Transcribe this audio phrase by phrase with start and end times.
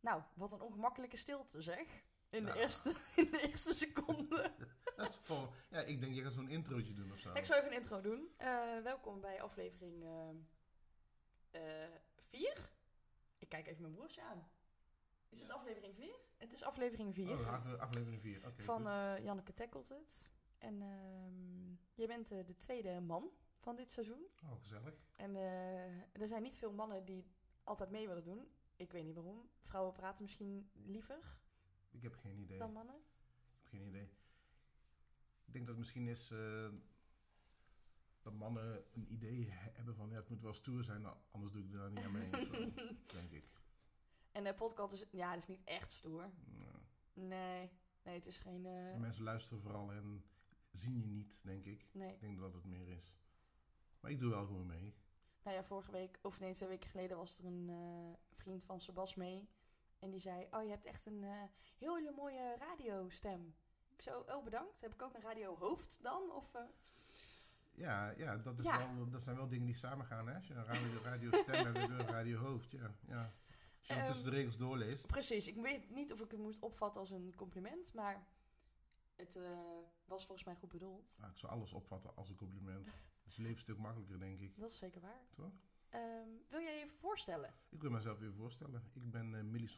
[0.00, 2.02] Nou, wat een ongemakkelijke stilte zeg.
[2.30, 4.52] In de, eerste, in de eerste seconde.
[5.70, 7.32] Ja, ik denk, je gaat zo'n introotje doen of zo.
[7.32, 8.28] Ik zal even een intro doen.
[8.36, 10.04] Eh, welkom bij aflevering
[12.30, 12.70] 4.
[13.38, 14.48] ik kijk even mijn broertje aan.
[15.28, 16.14] Is het aflevering 4?
[16.36, 18.46] Het is aflevering 4 Oh, afle- aflevering 4.
[18.46, 18.62] Oké.
[18.62, 20.30] van eh, Janneke Tackelt het.
[20.58, 24.26] En ehm jij bent eh, de tweede man van dit seizoen.
[24.44, 24.94] oh, gezellig.
[25.16, 27.26] En eh, er zijn niet veel mannen die
[27.64, 28.48] altijd mee willen doen.
[28.80, 29.48] Ik weet niet waarom.
[29.62, 31.18] Vrouwen praten misschien liever
[31.90, 32.58] Ik heb geen idee.
[32.58, 32.94] dan mannen.
[32.96, 34.08] Ik heb geen idee.
[35.44, 36.68] Ik denk dat het misschien is eh,
[38.22, 41.52] dat mannen een idee he- hebben van ja, het moet wel stoer zijn, nou, anders
[41.52, 42.30] doe ik er daar niet aan mee.
[43.18, 43.44] denk ik.
[44.32, 46.30] En de podcast is, ja, dat is niet echt stoer.
[47.12, 47.70] Nee,
[48.02, 48.66] nee, het is geen.
[48.66, 50.24] eh, mensen luisteren vooral en
[50.70, 51.86] zien je niet, denk ik.
[51.92, 52.12] nee.
[52.14, 53.14] Ik denk dat het meer is.
[54.00, 54.94] Maar ik doe wel gewoon mee.
[55.42, 58.80] Nou ja, vorige week, of nee, twee weken geleden was er een eh, vriend van
[58.80, 59.48] Sebas mee.
[59.98, 61.42] En die zei: Oh, je hebt echt een eh,
[61.78, 63.54] hele mooie radiostem.
[63.88, 64.80] Ik zo, oh bedankt.
[64.80, 66.30] Heb ik ook een radiohoofd dan?
[66.32, 66.62] Of, eh,
[67.72, 68.94] Ja, ja, dat, is Ja.
[68.94, 70.28] Wel, dat zijn wel dingen die samen gaan.
[70.28, 70.34] Hè?
[70.34, 72.70] Als je een radio, radio stem hebt en een radio hoofd.
[72.70, 73.32] Ja, ja.
[73.78, 75.06] Als je Ehm, tussen de regels doorleest.
[75.06, 78.26] Precies, ik weet niet of ik het moet opvatten als een compliment, maar
[79.16, 79.38] het
[80.04, 81.16] was volgens mij goed bedoeld.
[81.18, 82.86] Nou, ik zou alles opvatten als een compliment.
[83.30, 84.58] Is het leven een stuk makkelijker, denk ik.
[84.58, 85.26] Dat is zeker waar.
[85.30, 85.52] Toch?
[85.88, 87.54] Ehm, wil jij je even voorstellen?
[87.68, 88.90] Ik wil mezelf even voorstellen.
[88.92, 89.68] Ik ben eh Millie.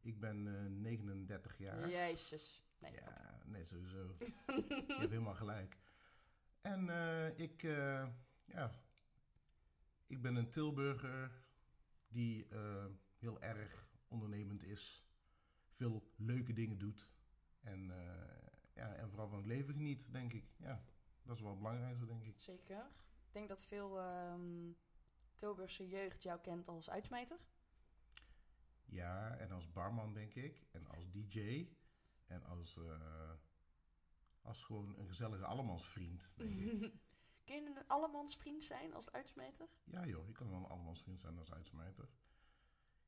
[0.00, 1.88] Ik ben eh, 39 jaar.
[1.88, 2.64] Jezus.
[2.78, 4.16] Nee, Ja, nee, sowieso.
[4.46, 5.78] je hebt helemaal gelijk.
[6.60, 7.62] En eh, ik,
[8.44, 8.82] ja,
[10.06, 11.42] ik ben een Tilburger
[12.08, 12.46] die
[13.18, 15.06] heel erg ondernemend is.
[15.70, 17.10] Veel leuke dingen doet.
[17.60, 17.92] En,
[18.74, 20.44] ja, en vooral van het leven geniet, denk ik.
[20.56, 20.84] Ja,
[21.22, 22.40] dat is wel het belangrijkste, denk ik.
[22.40, 22.86] zeker.
[23.26, 24.72] Ik denk dat veel ehm,
[25.34, 27.38] Tilburgse jeugd jou kent als uitsmijter.
[28.84, 30.66] Ja, en als barman, denk ik.
[30.70, 31.68] En als DJ.
[32.26, 33.32] En als, eh,
[34.42, 36.92] als gewoon een gezellige allemansvriend, denk ik.
[37.44, 39.68] Kun je een allemansvriend zijn als uitsmijter?
[39.84, 42.08] Ja joh, je kan wel een allemansvriend zijn als uitsmijter.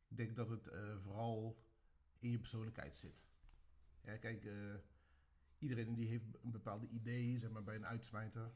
[0.09, 1.65] Ik denk dat het eh, vooral
[2.19, 3.29] in je persoonlijkheid zit.
[4.01, 4.75] Ja, kijk, eh,
[5.61, 8.53] iedereen die heeft een bepaalde idee, zeg maar, bij een uitsmijter.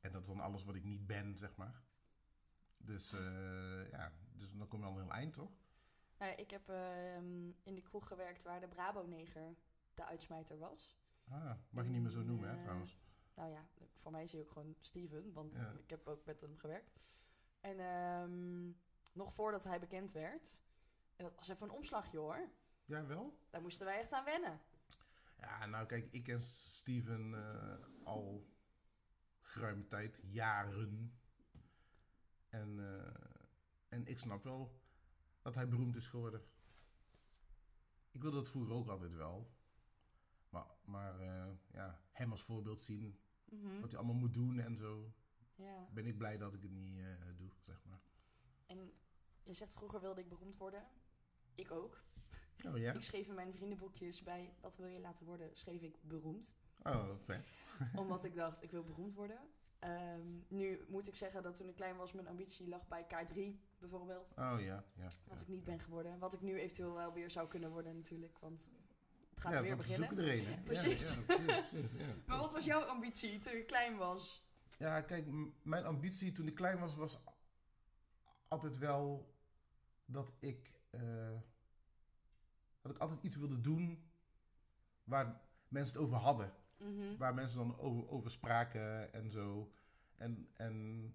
[0.00, 1.82] En dat is dan alles wat ik niet ben, zeg maar.
[2.76, 5.50] Dus eh, ja, dus dan kom je al een heel eind, toch?
[6.18, 9.54] Nou, ja, ik heb ehm, in de kroeg gewerkt waar de Brabo-neger
[9.94, 10.98] de uitsmijter was.
[11.30, 12.98] Ah, mag je niet meer zo noemen, hè, Eh, trouwens.
[13.34, 15.70] Nou ja, voor mij is hij ook gewoon Steven, want Ja.
[15.70, 17.26] ik heb ook met hem gewerkt.
[17.60, 18.70] En ehm,
[19.12, 20.62] nog voordat hij bekend werd,
[21.16, 22.48] en dat was even een omslagje hoor,
[22.84, 23.38] Ja, wel?
[23.50, 24.60] daar moesten wij echt aan wennen.
[25.44, 28.46] Ja, nou kijk, ik ken Steven eh, al
[29.40, 31.18] geruime tijd, jaren.
[32.48, 33.34] En, eh,
[33.88, 34.80] en ik snap wel
[35.42, 36.42] dat hij beroemd is geworden.
[38.10, 39.52] Ik wilde dat vroeger ook altijd wel.
[40.48, 43.80] Maar, maar eh, ja, hem als voorbeeld zien, Mhm.
[43.80, 45.12] wat hij allemaal moet doen en zo.
[45.54, 47.04] Ja, Ben ik blij dat ik het niet
[47.36, 48.00] doe, zeg maar.
[48.66, 48.92] en
[49.42, 50.86] je zegt vroeger wilde ik beroemd worden.
[51.54, 52.04] Ik ook.
[52.66, 52.92] Oh ja?
[52.92, 56.54] Ik schreef in mijn vriendenboekjes bij wat wil je laten worden, schreef ik beroemd.
[56.82, 57.54] Oh, vet.
[57.96, 59.38] Omdat ik dacht, ik wil beroemd worden.
[59.78, 63.38] Ehm, nu moet ik zeggen dat toen ik klein was, mijn ambitie lag bij K3
[63.78, 64.32] bijvoorbeeld.
[64.38, 65.02] Oh ja, ja.
[65.02, 65.70] Wat ja, ik niet ja.
[65.70, 66.18] ben geworden.
[66.18, 68.38] Wat ik nu eventueel wel weer zou kunnen worden natuurlijk.
[68.38, 68.70] Want
[69.30, 70.08] het gaat ja, weer beginnen.
[70.08, 70.62] zoeken er een, hè?
[70.62, 71.14] Precies.
[71.28, 72.06] Ja, ja, precies, ja.
[72.26, 74.44] Maar wat was jouw ambitie toen je klein was?
[74.78, 75.26] Ja, kijk,
[75.62, 77.18] mijn ambitie toen ik klein was, was
[78.48, 79.32] altijd wel
[80.06, 81.00] dat ik, eh,
[82.84, 84.04] dat ik altijd iets wilde doen
[85.04, 86.52] waar mensen het over hadden.
[86.78, 87.16] Mhm.
[87.16, 89.72] Waar mensen dan over, over spraken en zo.
[90.16, 91.14] En, en,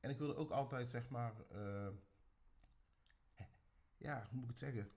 [0.00, 1.88] en ik wilde ook altijd, zeg maar, eh,
[3.96, 4.90] ja, hoe moet ik het zeggen?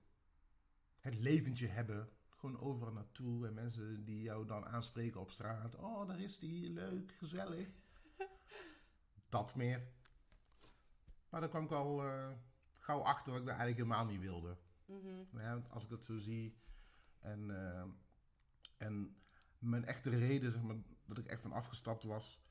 [1.00, 2.09] Het leventje hebben.
[2.29, 3.47] Gewoon overal naartoe.
[3.47, 5.75] En mensen die jou dan aanspreken op straat.
[5.75, 7.67] Oh, daar is die, leuk, gezellig.
[9.29, 9.87] Dat meer.
[11.29, 12.32] Maar daar kwam ik al eh,
[12.79, 14.58] gauw achter dat ik dat eigenlijk helemaal niet wilde.
[15.30, 16.58] Maar ja, als ik het zo zie.
[17.20, 17.85] En, eh,
[18.78, 19.18] en
[19.59, 20.76] mijn echte reden, zeg maar,
[21.06, 22.44] dat ik echt van afgestapt was,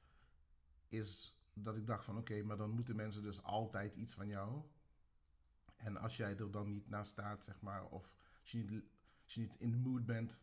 [0.89, 4.63] is dat ik dacht van oké, maar dan moeten mensen dus altijd iets van jou.
[5.77, 8.85] En als jij er dan niet naast staat, zeg maar, of als je niet,
[9.25, 10.43] als je niet in de mood bent,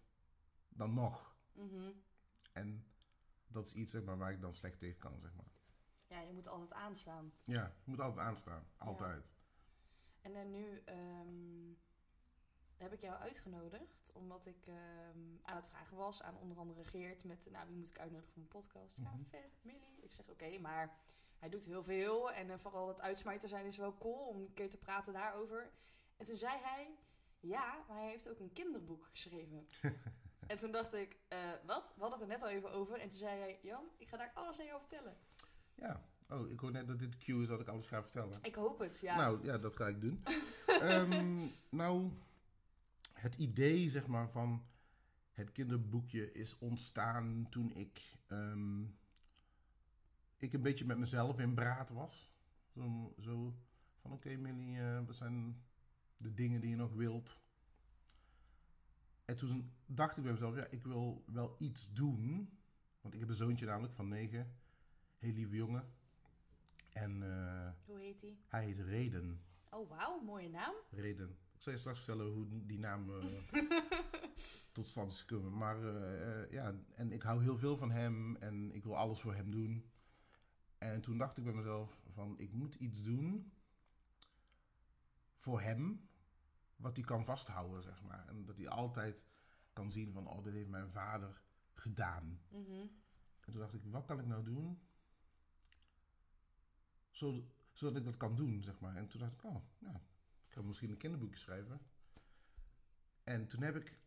[0.69, 1.37] dan nog.
[1.51, 1.91] Mhm.
[2.51, 2.85] En
[3.47, 5.51] dat is iets zeg maar, waar ik dan slecht tegen kan, zeg maar.
[6.07, 7.31] Ja, je moet altijd aanstaan.
[7.43, 8.67] Ja, je moet altijd aanstaan.
[8.77, 9.31] Altijd.
[10.21, 11.73] En dan nu ehm,
[12.77, 17.23] heb ik jou uitgenodigd, omdat ik ehm, aan het vragen was aan onder andere Geert
[17.23, 18.95] met, nou, wie moet ik uitnodigen voor mijn podcast?
[18.97, 19.23] Ja, Mhm.
[19.29, 19.97] vet, Millie.
[20.01, 20.97] Ik zeg, oké, maar
[21.37, 24.53] hij doet heel veel en eh, vooral het uitsmijter zijn is wel cool om een
[24.53, 25.71] keer te praten daarover.
[26.17, 26.89] En toen zei hij,
[27.39, 29.67] ja, maar hij heeft ook een kinderboek geschreven.
[30.47, 31.91] en toen dacht ik, eh, wat?
[31.95, 32.99] We hadden het er net al even over.
[32.99, 35.17] En toen zei hij, Jan, ik ga daar alles aan jou vertellen.
[35.75, 36.01] Ja.
[36.29, 38.39] Oh, ik hoor net dat dit de cue is dat ik alles ga vertellen.
[38.41, 39.17] Ik hoop het, ja.
[39.17, 40.23] Nou, ja, dat ga ik doen.
[40.67, 42.11] Ehm, nou,
[43.13, 44.65] het idee, zeg maar, van
[45.31, 48.81] het kinderboekje is ontstaan toen ik, ehm,
[50.37, 52.29] ik een beetje met mezelf in braad was.
[52.73, 53.53] Zo, zo
[54.01, 55.63] van, oké Millie, eh, wat zijn
[56.17, 57.39] de dingen die je nog wilt?
[59.25, 62.57] En toen dacht ik bij mezelf, ja, ik wil wel iets doen.
[63.01, 64.55] Want ik heb een zoontje namelijk van negen.
[65.17, 65.97] Heel lieve jongen.
[66.99, 68.37] En eh, Hoe heet hij?
[68.47, 69.41] hij heet Reden.
[69.69, 70.73] Oh, wauw, mooie naam.
[70.89, 71.37] Reden.
[71.53, 73.25] Ik zal je straks vertellen hoe die naam eh,
[74.71, 75.57] tot stand is gekomen.
[75.57, 79.33] Maar eh, ja, en ik hou heel veel van hem en ik wil alles voor
[79.35, 79.89] hem doen.
[80.77, 83.51] En toen dacht ik bij mezelf van, ik moet iets doen
[85.37, 86.09] voor hem,
[86.75, 88.27] wat hij kan vasthouden, zeg maar.
[88.27, 89.25] En dat hij altijd
[89.73, 91.41] kan zien van, oh, dit heeft mijn vader
[91.73, 92.41] gedaan.
[92.49, 92.87] Mhm.
[93.41, 94.79] En toen dacht ik, wat kan ik nou doen?
[97.19, 98.95] Zodat, zodat ik dat kan doen, zeg maar.
[98.95, 99.95] En toen dacht ik, oh, nou,
[100.47, 101.81] ik ga misschien een kinderboekje schrijven.
[103.23, 103.97] En toen heb ik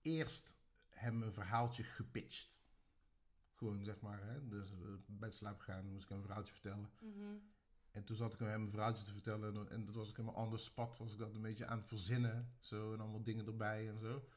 [0.00, 0.56] eerst
[0.88, 2.60] hem een verhaaltje gepitcht.
[3.54, 4.48] Gewoon, zeg maar, hè.
[4.48, 6.90] Dus eh, bij het slapen gaan moest ik hem een verhaaltje vertellen.
[7.00, 7.36] Mhm.
[7.90, 9.56] En toen zat ik hem een verhaaltje te vertellen.
[9.56, 10.98] En, en dat was ik helemaal anders spat.
[10.98, 12.54] Was ik dat een beetje aan het verzinnen.
[12.58, 14.28] Zo, en allemaal dingen erbij en zo.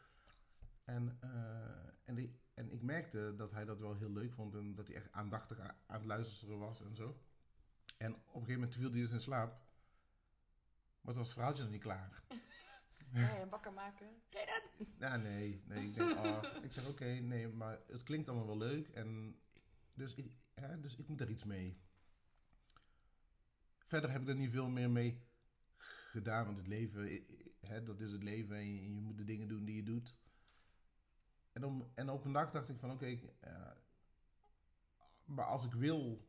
[0.84, 4.56] En, eh, en, ik, en ik merkte dat hij dat wel heel leuk vond.
[4.56, 7.20] En dat hij echt aandachtig a- aan het luisteren was en zo.
[7.98, 9.50] En op een gegeven moment viel hij dus in slaap.
[11.02, 12.24] Maar toen was het verhaaltje nog niet klaar.
[13.12, 14.08] Ja, hem wakker maken.
[14.30, 14.94] Reden!
[14.98, 15.88] Ja, nee, nee.
[15.88, 18.88] Ik, denk, oh, ik zeg, oké, nee, maar het klinkt allemaal wel leuk.
[18.90, 19.40] En
[19.94, 21.82] dus, ik, hè, dus ik moet daar iets mee.
[23.78, 25.24] Verder heb ik er niet veel meer mee
[26.12, 26.46] gedaan.
[26.46, 27.26] Want het leven,
[27.60, 28.56] hè, dat is het leven.
[28.56, 30.16] En je, moet de dingen doen die je doet.
[31.52, 33.72] En, om, en op een dag dacht ik van, oké, eh,
[35.26, 36.28] maar als ik wil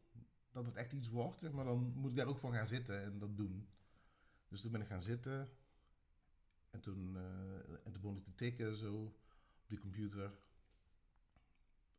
[0.56, 3.02] dat het echt iets wordt, zeg maar, dan moet ik daar ook voor gaan zitten
[3.02, 3.68] en dat doen.
[4.48, 5.48] Dus toen ben ik gaan zitten.
[6.70, 10.38] En toen, eh, en toen begon ik te tikken zo op die computer.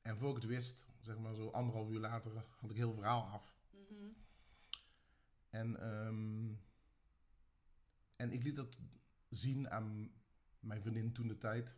[0.02, 3.24] En voor ik het wist, zeg maar zo anderhalf uur later, had ik heel verhaal
[3.24, 3.56] af.
[3.72, 4.10] Mhm.
[5.50, 6.54] En, ehm,
[8.16, 8.78] en ik liet dat
[9.30, 10.12] zien aan
[10.60, 11.78] mijn vriendin toen de tijd.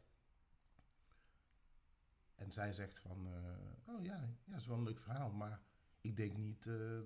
[2.36, 5.68] En zij zegt van, eh, oh ja, ja, dat is wel een leuk verhaal, maar
[6.02, 7.00] ik denk niet eh,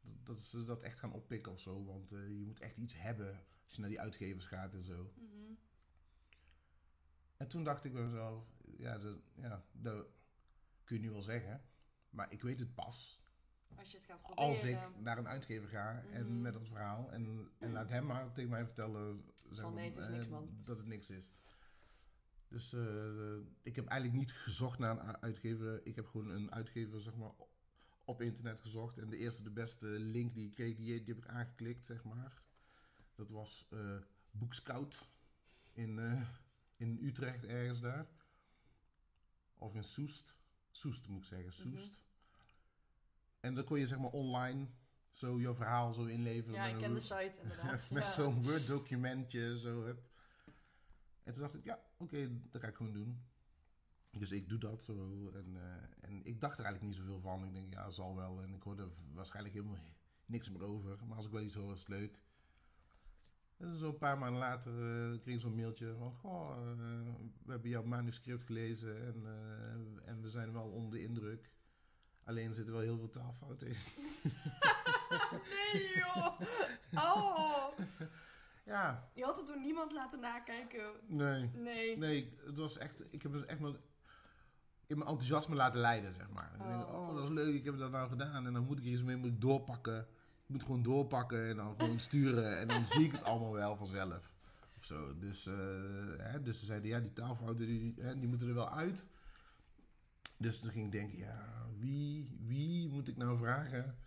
[0.00, 1.84] dat, dat ze dat echt gaan oppikken of zo.
[1.84, 5.12] Want eh, je moet echt iets hebben als je naar die uitgevers gaat en zo.
[5.14, 5.52] Mhm.
[7.36, 8.44] En toen dacht ik bij mezelf,
[8.76, 10.06] ja, dat, ja, dat
[10.84, 11.62] kun je nu wel zeggen.
[12.10, 13.20] Maar ik weet het pas
[13.76, 14.48] Als je het gaat proberen.
[14.50, 16.40] als ik naar een uitgever ga en Mhm.
[16.40, 17.12] met dat verhaal.
[17.12, 20.12] En, en laat hem maar tegen mij vertellen zeg Van, maar, nee, het is eh,
[20.12, 20.60] niks, man.
[20.64, 21.32] dat het niks is.
[22.48, 22.72] Dus
[23.62, 25.86] ik heb eigenlijk niet gezocht naar een uitgever.
[25.86, 27.32] Ik heb gewoon een uitgever zeg maar,
[28.08, 28.98] op internet gezocht.
[28.98, 32.04] En de eerste, de beste link die ik kreeg, die, die heb ik aangeklikt, zeg
[32.04, 32.42] maar.
[33.14, 33.96] Dat was eh
[34.30, 35.08] Boekscout
[35.72, 36.28] in, eh,
[36.76, 38.06] in Utrecht ergens daar.
[39.54, 40.36] Of in Soest.
[40.70, 42.02] Soest moet ik zeggen, Soest.
[43.40, 44.68] En dan kon je zeg maar online
[45.10, 46.54] zo je verhaal zo inleveren.
[46.54, 47.90] Ja, ik ken de site inderdaad.
[47.90, 48.12] met ja.
[48.12, 50.02] zo'n Word documentje zo heb.
[51.22, 53.27] En toen dacht ik, ja, oké, dat ga ik gewoon doen.
[54.10, 55.28] Dus ik doe dat zo.
[55.34, 57.44] En, eh, en ik dacht er eigenlijk niet zoveel van.
[57.44, 58.42] Ik denk, ja, zal wel.
[58.42, 59.78] En ik hoorde waarschijnlijk helemaal
[60.26, 60.98] niks meer over.
[61.06, 62.20] Maar als ik wel iets hoor, is het leuk.
[63.56, 66.12] En zo een paar maanden later eh, kreeg ik zo'n mailtje van...
[66.12, 69.24] Goh, eh, we hebben jouw manuscript gelezen en,
[70.04, 71.50] en we zijn wel onder de indruk.
[72.24, 73.74] Alleen er zitten wel heel veel taalfouten in.
[75.50, 76.40] nee joh!
[76.94, 77.78] Oh!
[78.64, 80.92] Ja, Je had het door niemand laten nakijken.
[81.06, 81.50] nee.
[81.54, 81.96] Nee.
[81.96, 83.12] Nee, het was echt.
[83.12, 83.60] Ik heb het echt
[84.88, 86.52] in mijn enthousiasme laten leiden, zeg maar.
[86.54, 88.46] ik Oh, denk, wat oh, dat is leuk, ik heb dat nou gedaan.
[88.46, 89.98] En dan moet ik er iets mee moet ik doorpakken.
[90.42, 92.58] Ik moet gewoon doorpakken en dan gewoon sturen.
[92.58, 94.34] En dan zie ik het allemaal wel vanzelf.
[94.76, 95.18] Of zo.
[95.18, 95.54] Dus, eh,
[96.18, 99.06] hè, dus ze zeiden, ja, die taalfouten, die, hè, die moeten er wel uit.
[100.36, 103.98] Dus toen ging ik denken, ja, wie, wie moet ik nou vragen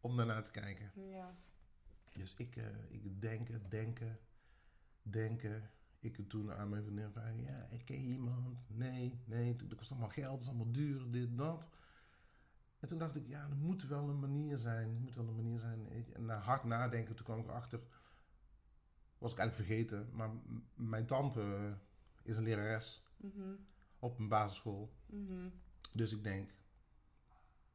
[0.00, 0.92] om daarnaar te kijken?
[0.94, 1.36] Ja.
[2.14, 4.18] Dus ik, eh, ik denken, denken,
[5.02, 5.70] denken.
[6.00, 8.58] Ik toen aan mijn vriendin van, ja, ik ken iemand.
[8.68, 11.68] Nee, nee, dat kost allemaal geld, het is allemaal duur, dit, dat.
[12.78, 14.88] En toen dacht ik, ja, er moet wel een manier zijn.
[14.94, 15.88] Er moet wel een manier zijn.
[16.12, 17.80] En na hard nadenken, toen kwam ik erachter,
[19.18, 20.08] was ik eigenlijk vergeten.
[20.12, 20.30] Maar
[20.74, 21.76] mijn tante
[22.22, 23.54] is een lerares Mhm.
[23.98, 24.92] op een basisschool.
[25.06, 25.48] Mhm.
[25.92, 26.50] Dus ik denk,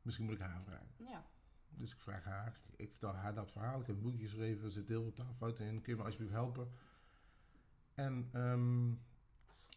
[0.01, 0.87] misschien moet ik haar vragen.
[0.97, 1.25] Ja.
[1.69, 3.79] Dus ik vraag haar, ik vertel haar dat verhaal.
[3.79, 5.81] Ik heb een boekje geschreven, er zitten heel veel taalfouten in.
[5.81, 6.71] Kun je me alsjeblieft helpen?
[7.93, 8.91] En ehm,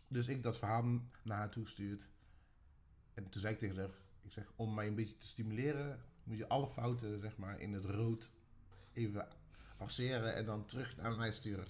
[0.08, 2.08] dus ik dat verhaal naar haar toestuurd.
[3.14, 3.90] En toen zei ik tegen haar,
[4.22, 7.72] ik zeg, om mij een beetje te stimuleren, moet je alle fouten zeg maar in
[7.72, 8.30] het rood
[8.92, 9.28] even
[9.76, 11.66] passeren en dan terug naar mij sturen.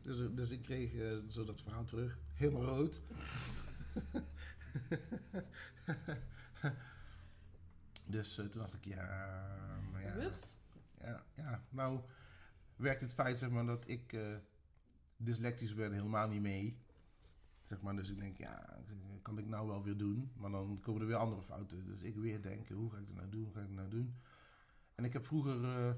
[0.00, 3.00] Dus, dus ik kreeg eh, zo dat verhaal terug, helemaal rood.
[8.06, 10.30] dus eh, toen dacht ik, ja, maar ja.
[11.00, 12.00] Ja, ja, nou
[12.76, 14.36] werkt het feit zeg maar, dat ik eh,
[15.24, 16.78] dyslectisch ben helemaal niet mee.
[17.62, 18.82] Zeg maar, dus ik denk, ja,
[19.22, 20.32] kan ik nou wel weer doen?
[20.36, 21.84] Maar dan komen er weer andere fouten.
[21.86, 23.44] Dus ik weer denken, hoe ga ik dat nou doen?
[23.44, 24.14] Hoe ga ik dat nou doen?
[24.94, 25.94] En ik heb vroeger eh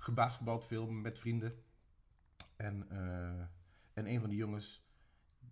[0.00, 1.62] gebasketbald veel met vrienden.
[2.56, 3.40] En, eh,
[3.92, 4.86] en een van die jongens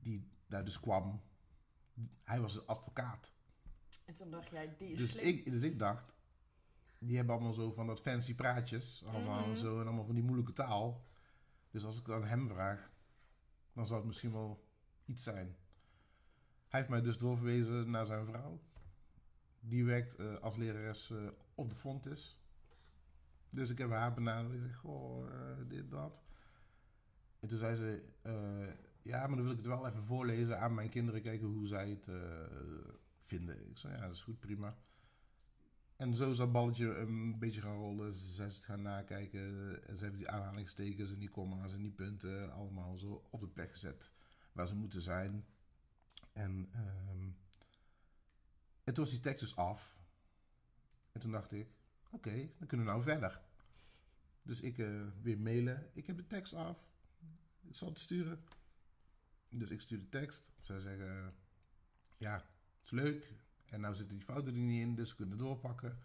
[0.01, 1.23] die daar dus kwam,
[2.25, 3.33] hij was een advocaat.
[4.05, 5.25] En toen dacht jij, die is Dus slim.
[5.27, 6.15] ik, dus ik dacht,
[6.99, 9.05] die hebben allemaal zo van dat fancy praatjes.
[9.07, 9.57] Allemaal Mhm.
[9.57, 11.05] zo en allemaal van die moeilijke taal.
[11.71, 12.91] Dus als ik dan hem vraag,
[13.77, 14.69] dan zou het misschien wel
[15.05, 15.57] iets zijn.
[16.69, 18.61] Hij heeft mij dus doorverwezen naar zijn vrouw.
[19.61, 22.41] Die werkt eh, als lerares eh, op de Fontis.
[23.49, 24.55] Dus ik heb haar benaderd.
[24.55, 26.23] Ik zeg, goh, eh, dit, dat.
[27.41, 28.05] En toen zei ze,
[29.03, 31.23] ja, maar dan wil ik het wel even voorlezen aan mijn kinderen.
[31.23, 32.09] Kijken hoe zij het
[33.21, 33.69] vinden.
[33.69, 34.77] Ik zei, ja, dat is goed, prima.
[35.97, 38.13] En zo is dat balletje een beetje gaan rollen.
[38.13, 39.41] Ze het gaan nakijken.
[39.87, 43.49] En ze hebben die aanhalingstekens en die komma's en die punten allemaal zo op de
[43.49, 44.11] plek gezet.
[44.53, 45.47] Waar ze moeten zijn.
[46.33, 46.69] En,
[48.85, 49.97] en toen was die tekst dus af.
[51.13, 51.69] En toen dacht ik,
[52.11, 53.41] oké, dan kunnen we nou verder.
[54.43, 55.91] Dus ik eh, weer mailen.
[55.93, 56.89] Ik heb de tekst af.
[57.63, 58.45] Ik zal het sturen.
[59.49, 60.51] Dus ik stuur de tekst.
[60.59, 61.35] Zij zeggen,
[62.17, 62.45] ja,
[62.85, 63.35] is leuk.
[63.71, 65.99] En nou zitten die fouten er niet in, dus we kunnen doorpakken.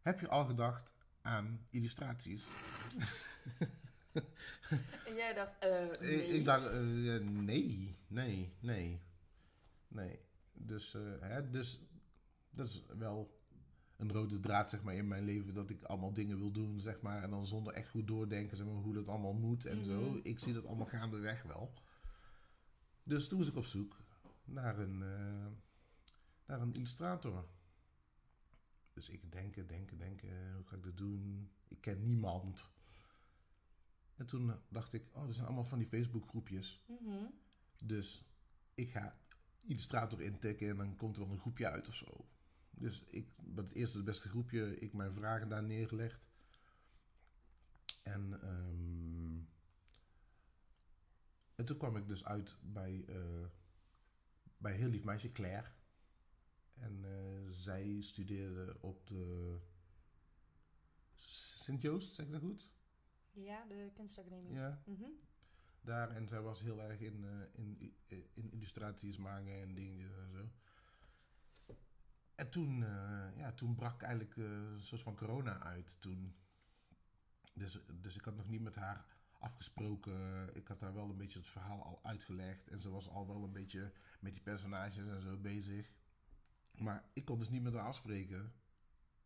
[0.00, 0.92] Heb je al gedacht
[1.22, 2.48] aan illustraties?
[5.06, 6.26] En jij dacht, eh, Ik, nee.
[6.26, 9.00] ik dacht, eh, nee, nee, nee,
[9.88, 10.18] nee.
[10.52, 11.80] Dus, eh, hè, dus
[12.50, 13.38] dat is wel
[13.96, 15.54] een rode draad zeg maar, in mijn leven.
[15.54, 17.22] Dat ik allemaal dingen wil doen, zeg maar.
[17.22, 20.00] En dan zonder echt goed doordenken zeg maar, hoe dat allemaal moet en zo.
[20.00, 20.20] Mhm.
[20.22, 21.72] Ik zie dat allemaal gaandeweg wel.
[23.02, 23.96] Dus toen was ik op zoek
[24.44, 25.02] naar een,
[26.50, 27.48] naar een illustrator.
[28.92, 30.54] Dus ik denken, denken, denken.
[30.54, 31.50] Hoe ga ik dat doen?
[31.68, 32.70] Ik ken niemand.
[34.16, 36.84] En toen dacht ik, oh, er zijn allemaal van die Facebook groepjes.
[36.86, 37.24] Mhm.
[37.78, 38.24] Dus
[38.74, 39.18] ik ga
[39.60, 42.28] illustrator intikken en dan komt er wel een groepje uit of zo.
[42.70, 46.28] Dus ik ben het eerste het beste groepje, ik mijn vragen daar neergelegd.
[48.02, 49.38] En, ehm,
[51.54, 53.46] en toen kwam ik dus uit bij, eh
[54.56, 55.68] bij een heel lief meisje, Claire.
[56.80, 59.56] En eh, zij studeerde op de
[61.14, 62.72] Sint-Joost, zeg ik dat goed?
[63.32, 64.52] Ja, de kunstacademie.
[64.52, 64.82] Ja.
[64.84, 65.10] Mhm.
[65.80, 66.10] daar.
[66.10, 67.96] En zij was heel erg in, eh, in,
[68.34, 70.48] in illustraties maken en dingen en zo.
[72.34, 76.34] En toen, eh, ja, toen brak eigenlijk eh, een soort van corona uit toen.
[77.54, 79.04] Dus, dus ik had nog niet met haar
[79.38, 80.50] afgesproken.
[80.56, 82.68] Ik had haar wel een beetje het verhaal al uitgelegd.
[82.68, 85.92] En ze was al wel een beetje met die personages en zo bezig.
[86.80, 88.52] Maar ik kon dus niet met haar afspreken.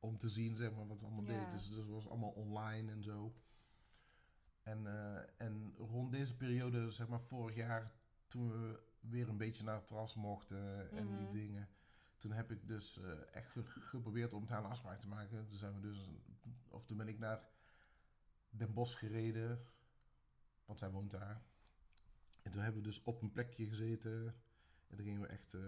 [0.00, 1.38] Om te zien zeg maar, wat ze allemaal Ja.
[1.38, 1.50] deed.
[1.50, 3.34] Dus, dus het was allemaal online en zo.
[4.62, 7.92] En, eh, en rond deze periode, zeg maar vorig jaar,
[8.26, 11.30] toen we weer een beetje naar het terras mochten en die Mhm.
[11.30, 11.68] dingen.
[12.18, 15.46] Toen heb ik dus eh, echt ge- geprobeerd om met haar een afspraak te maken.
[15.48, 16.08] Toen zijn we dus,
[16.68, 17.48] of toen ben ik naar
[18.50, 19.66] Den Bosch gereden,
[20.64, 21.42] want zij woont daar.
[22.42, 24.26] En toen hebben we dus op een plekje gezeten.
[24.86, 25.60] En dan gingen we echt, eh,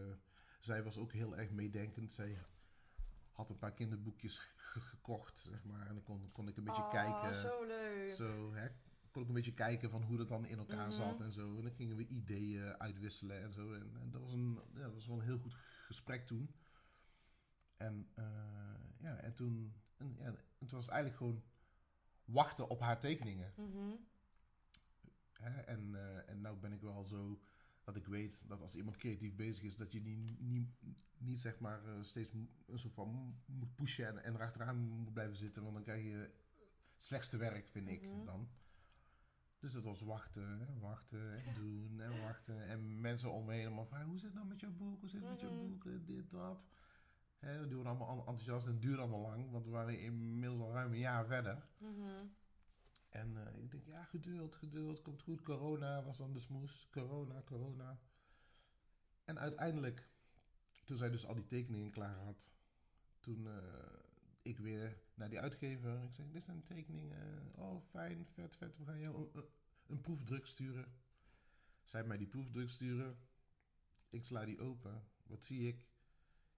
[0.66, 2.12] zij was ook heel erg meedenkend.
[2.12, 2.38] Zij
[3.32, 5.86] had een paar kinderboekjes ge- gekocht, zeg maar.
[5.86, 7.34] En dan kon, kon ik een beetje Oh, kijken.
[7.40, 8.10] zo leuk.
[8.10, 8.68] Zo, hè,
[9.10, 10.96] kon ik een beetje kijken van hoe dat dan in elkaar Mhm.
[10.96, 11.56] zat en zo.
[11.56, 13.72] En dan gingen we ideeën uitwisselen en zo.
[13.72, 15.56] En, en dat, was een, ja, dat was wel een heel goed
[15.86, 16.54] gesprek toen.
[17.76, 18.24] En, eh,
[18.98, 21.42] ja, en, toen, en, ja, en toen was het eigenlijk gewoon
[22.24, 23.52] wachten op haar tekeningen.
[23.56, 23.94] Mhm.
[25.32, 25.60] Hè?
[25.60, 27.40] En, eh, en nou ben ik wel zo
[27.86, 30.70] dat ik weet dat als iemand creatief bezig is, dat je die niet,
[31.18, 35.12] niet zeg maar eh, steeds een soort van mo- moet pushen en, en erachteraan moet
[35.12, 38.24] blijven zitten, want dan krijg je het slechtste werk, vind ik Mhm.
[38.24, 38.48] dan.
[39.58, 42.66] Dus het was wachten, hè, wachten en doen en wachten.
[42.68, 45.00] En mensen om me heen allemaal van, hoe zit het nou met jouw boek?
[45.00, 45.66] Hoe zit het met jouw Mhm.
[45.68, 45.84] boek?
[45.86, 46.66] Eh, Dit, dat.
[47.38, 50.72] Hè, die worden allemaal enthousiast en het duurde allemaal lang, want we waren inmiddels al
[50.72, 51.66] ruim een jaar verder.
[51.78, 52.24] Mhm.
[53.08, 55.42] En eh, ik denk, ja, geduld, geduld, komt goed.
[55.42, 56.88] Corona was dan de smoes.
[56.90, 58.00] Corona, corona.
[59.24, 60.08] En uiteindelijk,
[60.84, 62.44] toen zij dus al die tekeningen klaar had,
[63.20, 63.96] toen, eh,
[64.46, 66.02] ik weer naar die uitgever.
[66.02, 67.52] Ik zeg, dit zijn tekeningen.
[67.54, 68.76] Oh, fijn, vet, vet.
[68.76, 69.44] We gaan jou een,
[69.86, 70.92] een proefdruk sturen.
[71.82, 73.18] Zij mij die proefdruk sturen.
[74.08, 75.04] Ik sla die open.
[75.22, 75.86] Wat zie ik?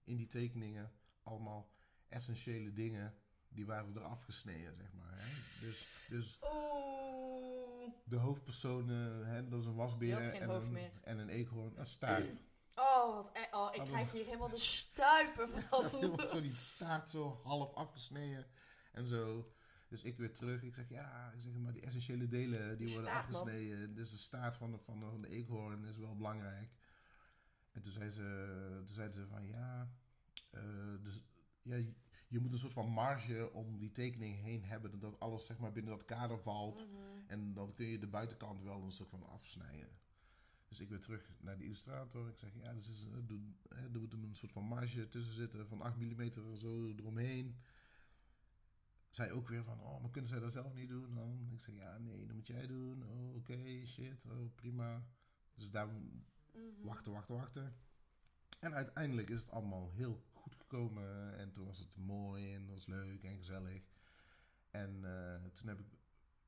[0.03, 0.91] In die tekeningen
[1.23, 1.71] allemaal
[2.07, 3.15] essentiële dingen.
[3.49, 5.13] Die waren eraf gesneden, zeg maar.
[5.13, 5.65] Hè?
[5.67, 7.93] Dus, dus Oeh.
[8.03, 11.79] de hoofdpersonen, hè, dat is een wasbeer en, een, en een eekhoorn.
[11.79, 12.41] Een staart.
[12.75, 15.85] Oh, wat e- oh, ik krijg hier helemaal de stuipen van.
[15.99, 18.45] Helemaal zo die staart zo half afgesneden
[18.91, 19.53] en zo.
[19.87, 20.63] Dus ik weer terug.
[20.63, 23.21] Ik zeg, ja, ik zeg, maar die essentiële delen die worden man.
[23.21, 23.95] afgesneden.
[23.95, 26.71] Dus de staart van de, van, de, van de eekhoorn is wel belangrijk.
[27.71, 29.91] En toen zei ze, toen zeiden ze van, ja,
[30.51, 30.61] eh,
[31.01, 31.23] dus,
[31.61, 31.83] ja,
[32.29, 34.99] je- moet een soort van marge om die tekening heen hebben.
[34.99, 36.85] Dat alles zeg maar binnen dat kader valt.
[36.87, 36.97] Mhm.
[37.27, 39.89] En dan kun je de buitenkant wel een soort van afsnijden.
[40.67, 42.27] Dus ik weer terug naar de illustrator.
[42.27, 45.33] Ik zeg, ja, dus is, eh, doe, hè, er moet een soort van marge tussen
[45.33, 47.55] zitten van 8 mm zo eromheen.
[49.09, 51.49] Zij ook weer van, oh, maar kunnen zij dat zelf niet doen dan?
[51.53, 53.03] Ik zeg, ja, nee, dat moet jij doen.
[53.05, 55.05] Oh, oké, shit, oh, prima.
[55.55, 56.01] Dus daar Mhm.
[56.81, 57.75] wachten, wachten, wachten.
[58.59, 61.37] En uiteindelijk is het allemaal heel goed gekomen.
[61.37, 63.83] En toen was het mooi en was leuk en gezellig.
[64.71, 65.87] En eh, toen heb ik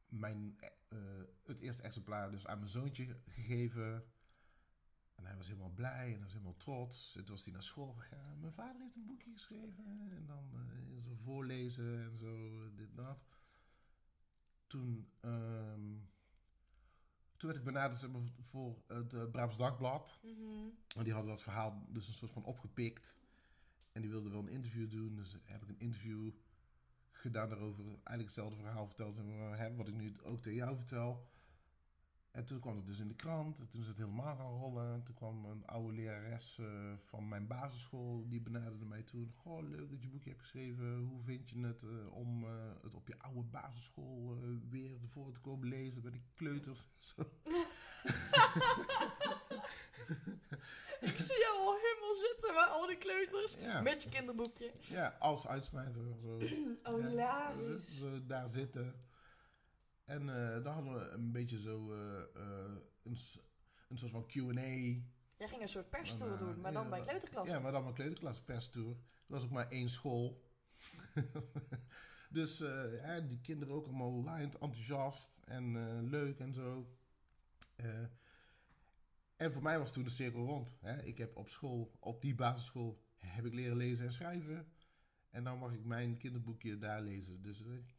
[0.08, 1.00] mijn, eh,
[1.44, 4.06] het eerste exemplaar dus aan mijn zoontje gegeven.
[5.16, 7.16] En hij was helemaal blij en hij was helemaal trots.
[7.16, 8.40] En toen was hij naar school gegaan.
[8.40, 10.12] Mijn vader heeft een boekje geschreven.
[10.12, 13.28] En dan eh, zo voorlezen en zo, dit, dat.
[14.68, 15.98] Toen, ehm,
[17.38, 18.06] toen werd ik benaderd
[18.42, 20.20] voor het Brabants Dagblad.
[20.24, 20.70] Mhm.
[20.94, 23.16] Want die hadden dat verhaal dus een soort van opgepikt.
[23.92, 25.16] En die wilden wel een interview doen.
[25.16, 26.32] Dus heb ik een interview
[27.12, 27.86] gedaan daarover.
[27.86, 29.22] Eigenlijk hetzelfde verhaal verteld.
[29.76, 31.30] wat ik nu ook tegen jou vertel.
[32.32, 33.60] En toen kwam het dus in de krant.
[33.60, 34.94] En toen is het helemaal gaan rollen.
[34.94, 38.28] En toen kwam een oude lerares eh, van mijn basisschool.
[38.28, 39.32] Die benaderde mij toen.
[39.36, 40.98] Goh, leuk dat je boekje hebt geschreven.
[40.98, 42.52] Hoe vind je het eh, om eh,
[42.82, 46.88] het op je oude basisschool weer voor te komen lezen bij de kleuters?
[47.00, 47.24] Zo.
[51.02, 53.56] Ik zie jou al helemaal zitten bij al die kleuters.
[53.60, 53.82] Ja.
[53.82, 54.72] Met je kinderboekje.
[54.80, 56.02] Ja, als uitsmijter.
[56.22, 56.38] Zo.
[56.84, 57.54] Oh, Ja,
[58.28, 58.96] daar zitten.
[60.06, 63.18] En eh dan hadden we een beetje zo eh, eh, een,
[63.88, 64.62] een soort van Q&A.
[65.38, 67.56] Jij ging een soort perstour doen, maar ja, dan bij kleuterklassen.
[67.56, 68.90] Ja, maar dan mijn kleuterklas perstour.
[68.92, 68.98] Er
[69.34, 70.44] was ook maar één school.
[72.30, 72.58] dus
[73.02, 76.88] ja, die kinderen ook allemaal laaiend enthousiast en leuk en zo.
[77.84, 78.04] Eh,
[79.36, 80.78] en voor mij was toen de cirkel rond.
[80.82, 81.04] Hè.
[81.04, 84.68] Ik heb op school, op die basisschool, heb ik leren lezen en schrijven.
[85.30, 87.42] En dan mag ik mijn kinderboekje daar lezen.
[87.42, 87.96] Dus eh, ik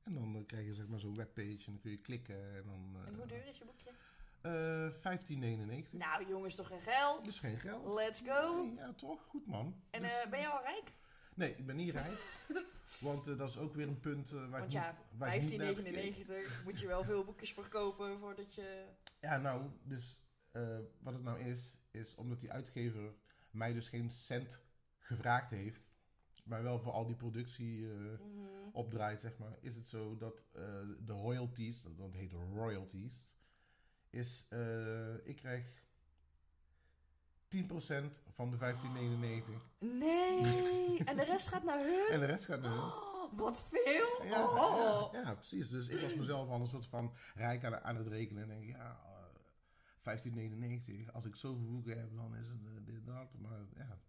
[0.04, 2.64] En dan eh, krijg je zeg maar zo'n webpage en dan kun je klikken en
[2.66, 2.96] dan...
[3.02, 3.92] eh, En hoe duur is je boekje?
[4.42, 4.90] eh
[5.92, 5.98] 15,99.
[5.98, 7.28] Nou, jongens, toch geen geld?
[7.28, 7.94] Is geen geld.
[7.94, 8.64] Let's go.
[8.64, 9.22] Nee, ja, toch?
[9.24, 9.82] Goed, man.
[9.90, 10.94] En Dus, eh, ben je al rijk?
[11.40, 12.20] Nee, ik ben niet rijk.
[13.08, 15.36] want eh, dat is ook weer een punt eh, waar Want ik ja, niet, waar
[15.36, 16.26] ik niet naar heb gekeken.
[16.60, 18.86] 15,99 moet je wel veel boekjes verkopen voordat je...
[19.20, 20.20] Ja, nou, dus
[20.52, 23.14] eh, wat het nou is, is omdat die uitgever
[23.52, 24.62] mij dus geen cent
[24.98, 25.90] gevraagd heeft,
[26.44, 28.70] maar wel voor al die productie Mhm.
[28.72, 30.46] opdraait, zeg maar, is het zo dat
[31.00, 33.30] de royalties, dat, heet royalties,
[34.10, 35.84] is eh, ik krijg
[37.56, 37.58] 10%
[38.34, 41.04] van de 1599 Nee!
[41.06, 42.08] En de rest gaat naar hun?
[42.12, 42.80] en de rest gaat naar hun.
[42.80, 44.28] Oh, wat veel!
[44.28, 45.10] Ja, oh.
[45.14, 45.70] ja, ja, precies.
[45.70, 48.44] Dus ik was mezelf al een soort van rijk aan, aan het rekenen.
[48.44, 49.10] En denk, ja, eh,
[50.04, 51.14] 1599.
[51.14, 53.38] Als ik zoveel boeken heb, dan is het eh, dit, dat.
[53.40, 54.00] Maar ja,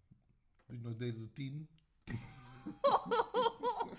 [0.67, 1.69] ik nog delen door 10.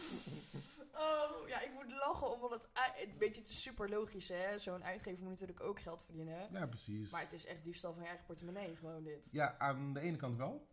[0.94, 2.68] Oh, ja, ik moet lachen omdat het...
[3.08, 4.60] Een beetje, het is super logisch, hè.
[4.60, 6.52] Zo'n uitgever moet natuurlijk ook geld verdienen.
[6.52, 7.12] Ja, precies.
[7.12, 9.30] Maar het is echt diefstal van je eigen portemonnee, gewoon dit.
[9.32, 10.68] Ja, aan de ene kant wel.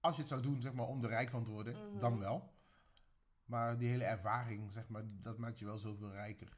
[0.00, 1.98] Als je het zou doen, zeg maar, om er rijk van te worden, Mhm.
[1.98, 2.52] dan wel.
[3.44, 6.48] Maar die hele ervaring, zeg maar, dat maakt je wel zoveel rijker.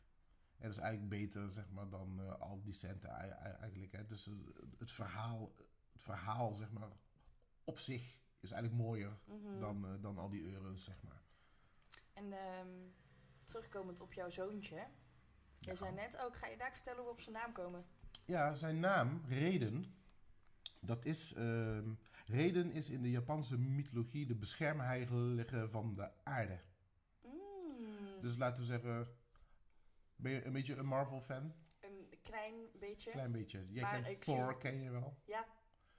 [0.57, 3.93] En dat is eigenlijk beter, zeg maar, dan eh, al die centen ei- ei- eigenlijk.
[3.93, 4.07] Hè.
[4.07, 4.31] Dus
[4.79, 5.53] het verhaal,
[5.93, 6.89] het verhaal, zeg maar,
[7.65, 9.59] op zich is eigenlijk mooier Mhm.
[9.61, 11.23] dan, eh, dan al die euro's, zeg maar.
[12.13, 12.69] En ehm,
[13.45, 14.77] terugkomend op jouw zoontje.
[15.59, 15.75] Jij Ja.
[15.75, 17.87] zei net ook, ga je daar vertellen hoe we op zijn naam komen?
[18.25, 19.95] Ja, zijn naam, Reden,
[20.81, 21.93] dat is ehm,
[22.27, 26.61] Reden is in de Japanse mythologie de beschermheilige van de aarde.
[27.23, 29.09] Mm, Dus laten we zeggen,
[30.17, 31.55] ben je een beetje een Marvel-fan?
[31.81, 33.11] Een klein beetje.
[33.11, 33.67] Klein beetje.
[33.71, 35.17] Jij Maar kent Thor, zie- ken je wel?
[35.25, 35.47] Ja.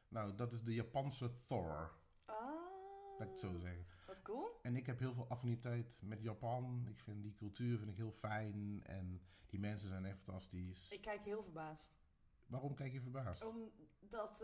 [0.08, 1.92] Nou, dat is de Japanse Thor,
[2.32, 3.86] Oh, laat ik het zo zeggen.
[4.08, 4.60] wat cool.
[4.62, 6.86] En ik heb heel veel affiniteit met Japan.
[6.90, 10.92] Ik vind die cultuur vind ik heel fijn en die mensen zijn echt fantastisch.
[10.92, 12.00] Ik kijk heel verbaasd.
[12.46, 13.46] Waarom kijk je verbaasd?
[13.46, 14.42] Omdat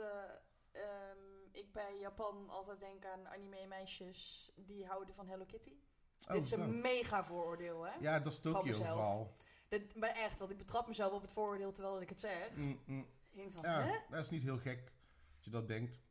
[0.71, 1.17] ehm,
[1.52, 5.76] ik bij Japan altijd denk aan anime-meisjes die houden van Hello Kitty.
[6.28, 6.69] Oh, Dit is een dat.
[6.69, 7.93] mega vooroordeel, hè?
[8.00, 8.88] Ja, dat is mezelf.
[8.88, 9.38] vooral.
[9.95, 12.56] Maar echt, want ik betrap mezelf op het vooroordeel terwijl ik het zeg.
[12.56, 13.08] Mm, mm.
[13.50, 13.97] Van, Ja, hè?
[14.10, 14.91] dat is niet heel gek
[15.36, 16.02] als je dat denkt.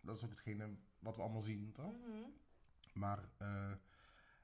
[0.00, 1.94] Dat is ook hetgene wat we allemaal zien, toch?
[1.98, 2.30] Mhm.
[2.92, 3.72] Maar eh,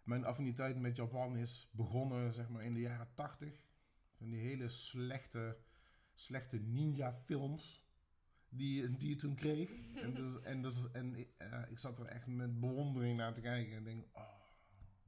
[0.03, 3.62] mijn affiniteit met Japan is begonnen zeg maar in de jaren tachtig.
[4.16, 5.59] Van die hele slechte,
[6.14, 7.87] slechte ninja films
[8.49, 9.71] die, die je toen kreeg.
[10.05, 13.40] en dus, en, dus, en ik, eh, ik zat er echt met bewondering naar te
[13.40, 13.77] kijken.
[13.77, 14.40] En denk, oh,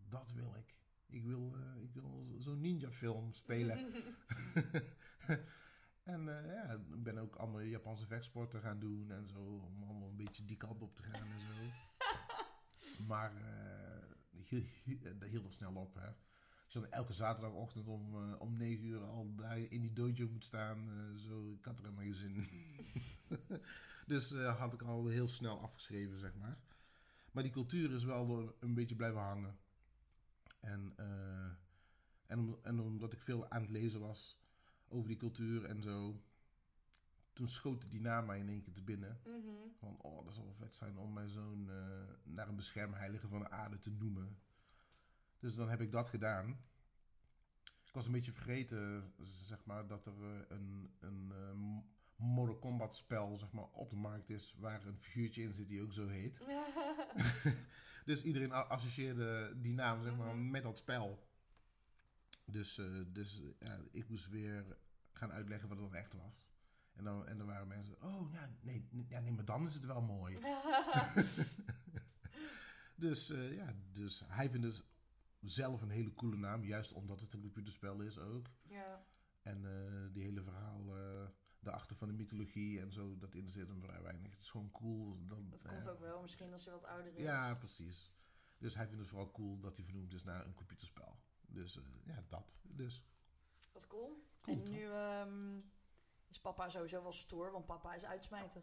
[0.08, 0.74] dat wil ik.
[1.06, 3.78] Ik wil, eh, ik wil zo- zo'n ninja film spelen.
[6.12, 9.40] en eh, ja, ik ben ook andere Japanse vechtsporten gaan doen en zo.
[9.40, 11.70] Om allemaal een beetje die kant op te gaan en zo.
[13.08, 13.98] maar eh
[14.44, 15.94] heel, heel- dat hield snel op.
[15.94, 16.06] Hè.
[16.64, 20.28] Als je dan elke zaterdagochtend om, eh, om 9 uur al daar in die dojo
[20.28, 20.90] moet staan.
[20.90, 22.48] eh, zo, ik had er helemaal geen zin in.
[24.06, 26.58] dus eh, had ik al heel snel afgeschreven, zeg maar.
[27.32, 29.58] Maar die cultuur is wel een- een beetje blijven hangen.
[30.60, 31.50] En, eh,
[32.26, 34.39] en, om, en omdat ik veel aan het lezen was
[34.90, 36.22] over die cultuur en zo.
[37.32, 39.20] Toen schoot die naam mij in één keer te binnen.
[39.24, 39.68] Mhm.
[39.78, 43.38] Van, oh, dat zou wel vet zijn om mijn zoon eh, naar een beschermheilige van
[43.40, 44.38] de aarde te noemen.
[45.38, 46.48] Dus dan heb ik dat gedaan.
[47.84, 51.78] Ik was een beetje vergeten, zeg maar, dat er eh, een, een eh,
[52.16, 55.82] Mortal Kombat spel zeg maar, op de markt is waar een figuurtje in zit die
[55.82, 56.40] ook zo heet.
[58.04, 60.50] Dus iedereen associeerde die naam zeg maar, Mhm.
[60.50, 61.28] met dat spel.
[62.50, 64.78] Dus, eh, dus eh, ja, ik moest weer
[65.12, 66.48] gaan uitleggen wat het echt was.
[66.92, 69.74] En dan, en dan waren mensen, oh, nou, nee, nee, ja, nee, maar dan is
[69.74, 70.36] het wel mooi.
[72.94, 74.84] Dus eh, ja, dus hij vindt het
[75.40, 78.46] zelf een hele coole naam, juist omdat het een computerspel is ook.
[78.62, 79.04] ja.
[79.42, 79.62] En
[80.12, 81.28] die hele verhaal eh
[81.60, 84.30] daarachter van de mythologie en zo, dat interesseert hem vrij weinig.
[84.30, 85.26] Het is gewoon cool.
[85.26, 87.22] Dat, Dat komt ook wel, misschien als je wat ouder is.
[87.22, 88.12] Ja, precies.
[88.58, 91.18] Dus hij vindt het vooral cool dat hij vernoemd is naar een computerspel.
[91.50, 92.58] Dus eh, ja, dat.
[92.62, 93.04] Dus
[93.72, 94.26] Wat cool.
[94.40, 94.56] cool.
[94.56, 95.58] en nu ehm,
[96.28, 98.62] is papa sowieso wel stoer, want papa is uitsmijter.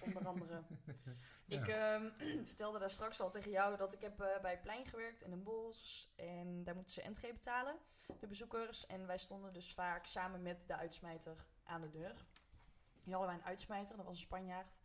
[0.00, 0.64] Onder andere.
[1.46, 2.10] Ik ehm,
[2.50, 5.42] vertelde daar straks al tegen jou dat ik heb eh, bij plein gewerkt in een
[5.42, 6.12] bos.
[6.16, 7.76] En daar moeten ze entree betalen,
[8.20, 8.86] de bezoekers.
[8.86, 12.26] En wij stonden dus vaak samen met de uitsmijter aan de deur.
[13.02, 14.76] Die hadden wij een uitsmijter, dat was een Spanjaard.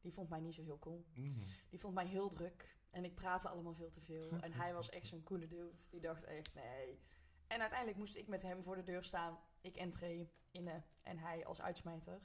[0.00, 1.04] Die vond mij niet zo heel cool.
[1.14, 1.40] Mhm.
[1.68, 2.77] Die vond mij heel druk.
[2.98, 4.30] En ik praatte allemaal veel te veel.
[4.40, 5.80] En hij was echt zo'n coole dude.
[5.90, 7.00] Die dacht echt, nee.
[7.46, 9.38] En uiteindelijk moest ik met hem voor de deur staan.
[9.60, 12.20] Ik entree, Inne en hij als uitsmijter.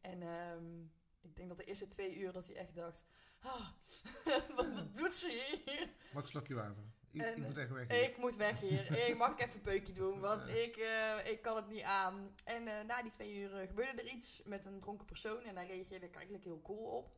[0.00, 0.80] En ehm,
[1.20, 3.06] ik denk dat de eerste twee uur dat hij echt dacht...
[3.40, 3.68] Ah,
[4.56, 5.28] wat doet ze
[5.64, 5.88] hier?
[6.14, 6.84] Een slokje water?
[7.10, 7.88] Ik, En, ik moet echt weg.
[7.88, 8.02] hier.
[8.02, 8.98] Ik moet weg hier.
[9.08, 12.34] Ik mag ik even een peukje doen, want ik, eh, ik kan het niet aan.
[12.44, 15.42] En eh, na die twee uur eh, gebeurde er iets met een dronken persoon.
[15.42, 17.15] En daar reageerde ik eigenlijk heel cool op.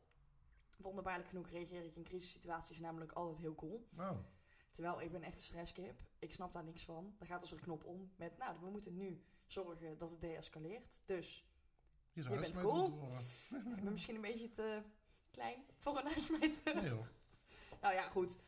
[0.81, 3.87] Wonderbaarlijk genoeg reageer ik in crisissituaties namelijk altijd heel cool.
[3.97, 4.17] Oh,
[4.71, 5.99] Terwijl ik ben echt een stresskip.
[6.19, 7.15] Ik snap daar niks van.
[7.17, 11.01] Daar gaat dus een knop om met, nou, we moeten nu zorgen dat het deescaleert.
[11.05, 11.45] Dus
[12.13, 13.09] je bent cool.
[13.75, 14.81] ik ben misschien een beetje te
[15.31, 16.75] klein voor een uitsmijter.
[16.75, 16.91] Nee.
[17.81, 18.39] Nou ja, goed.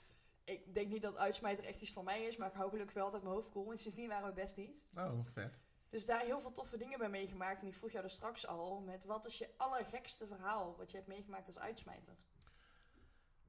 [0.43, 3.03] Ik denk niet dat uitsmijter echt iets van mij is, maar ik hou gelukkig wel
[3.03, 3.71] altijd mijn hoofd cool.
[3.71, 4.89] En sindsdien waren we besties.
[4.95, 5.61] Oh, vet.
[5.91, 7.61] Dus daar heel veel toffe dingen bij meegemaakt.
[7.61, 10.97] En ik vroeg jou er straks al met wat is je allergekste verhaal wat je
[10.97, 12.15] hebt meegemaakt als uitsmijter?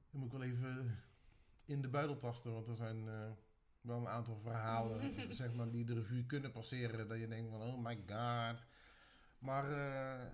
[0.09, 1.03] Dan moet ik wel even
[1.65, 3.31] in de buidel tasten, want er zijn eh,
[3.81, 7.07] wel een aantal verhalen zeg maar, die de revue kunnen passeren.
[7.07, 8.63] Dat je denkt van, oh my god.
[9.39, 10.25] Maar eh,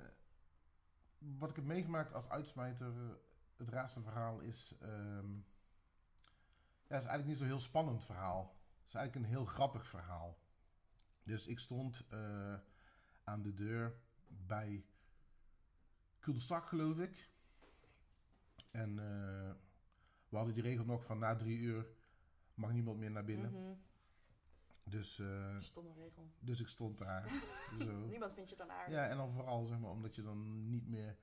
[1.17, 2.93] wat ik heb meegemaakt als uitsmijter,
[3.58, 4.76] het raarste verhaal is...
[4.80, 5.34] ehm,
[6.88, 8.56] ja, het is eigenlijk niet zo'n heel spannend verhaal.
[8.80, 10.38] Het is eigenlijk een heel grappig verhaal.
[11.30, 12.56] Dus ik stond eh,
[13.24, 13.96] aan de deur
[14.28, 14.86] bij
[16.20, 17.30] Kuldesak, geloof ik.
[18.72, 19.52] En eh,
[20.30, 21.88] we hadden die regel nog van na drie uur
[22.54, 23.52] mag niemand meer naar binnen.
[23.52, 23.74] Mhm.
[24.84, 26.32] Dus, eh, Stomme regel.
[26.39, 27.30] dus ik stond daar.
[27.86, 28.08] zo.
[28.08, 28.94] Niemand vindt je dan aardig.
[28.94, 31.18] Ja, en dan vooral zeg maar, omdat je dan niet meer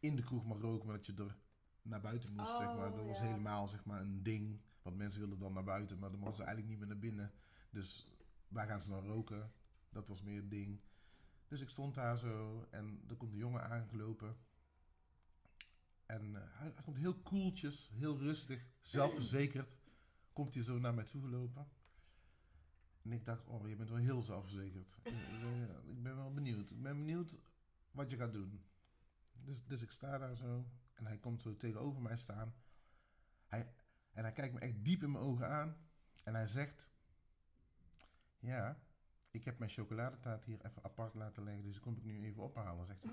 [0.00, 1.36] in de kroeg mag roken, maar dat je er
[1.82, 2.56] naar buiten moest.
[2.56, 2.90] zeg maar.
[2.90, 4.60] Dat Oh, was helemaal zeg maar, een ding.
[4.82, 7.32] Want mensen wilden dan naar buiten, maar dan mochten ze eigenlijk niet meer naar binnen.
[7.70, 8.06] Dus
[8.48, 9.52] waar gaan ze dan roken?
[9.90, 10.80] Dat was meer een ding.
[11.48, 14.36] Dus ik stond daar zo en er komt een jongen aangelopen.
[16.06, 19.78] En eh, hij, komt heel koeltjes, heel rustig, zelfverzekerd.
[20.32, 21.68] Komt hij zo naar mij toe gelopen.
[23.02, 24.96] En ik dacht, oh, je bent wel heel zelfverzekerd.
[25.02, 26.70] ik, ben- ik ben wel benieuwd.
[26.70, 27.38] Ik ben benieuwd
[27.90, 28.64] wat je gaat doen.
[29.44, 30.64] Dus, dus ik sta daar zo.
[30.94, 32.54] En hij komt zo tegenover mij staan.
[33.46, 33.74] Hij,
[34.12, 35.76] en hij kijkt me echt diep in mijn ogen aan.
[36.24, 36.90] En hij zegt...
[38.38, 38.78] Ja,
[39.30, 41.62] ik heb mijn chocoladetaart hier even apart laten leggen.
[41.62, 43.12] Dus die kom ik nu even ophalen, zegt hij.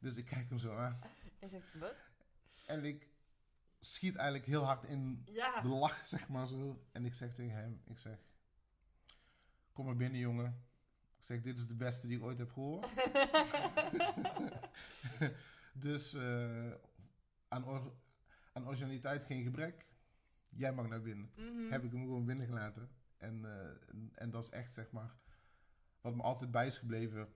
[0.00, 0.98] Dus ik kijk hem zo aan.
[1.40, 1.94] En wat?
[2.66, 3.08] En ik
[3.80, 5.60] schiet eigenlijk heel hard in Ja.
[5.60, 6.84] de lach, zeg maar zo.
[6.92, 8.18] En ik zeg tegen hem, ik zeg...
[9.72, 10.64] Kom maar binnen, jongen.
[11.18, 12.92] Ik zeg, dit is de beste die ik ooit heb gehoord.
[15.86, 16.72] dus eh,
[17.48, 17.92] aan, or-
[18.52, 19.86] aan originaliteit geen gebrek.
[20.48, 21.30] Jij mag naar binnen.
[21.36, 21.70] Mhm.
[21.72, 22.90] Heb ik hem gewoon binnengelaten.
[23.20, 25.16] En, eh, en, dat is echt, zeg maar,
[26.00, 27.28] wat me altijd bij is gebleven.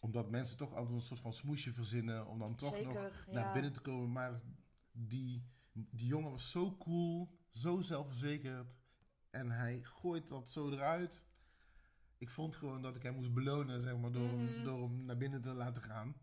[0.00, 2.26] Omdat mensen toch altijd een soort van smoesje verzinnen.
[2.26, 2.94] Om dan toch nog
[3.26, 3.52] naar ja.
[3.52, 4.12] binnen te komen.
[4.12, 4.40] Maar
[4.92, 8.74] die, die jongen was zo cool, zo zelfverzekerd.
[9.30, 11.26] En hij gooit dat zo eruit.
[12.18, 14.46] Ik vond gewoon dat ik hem moest belonen, zeg maar, door, Mhm.
[14.46, 16.16] hem, door hem naar binnen te laten gaan.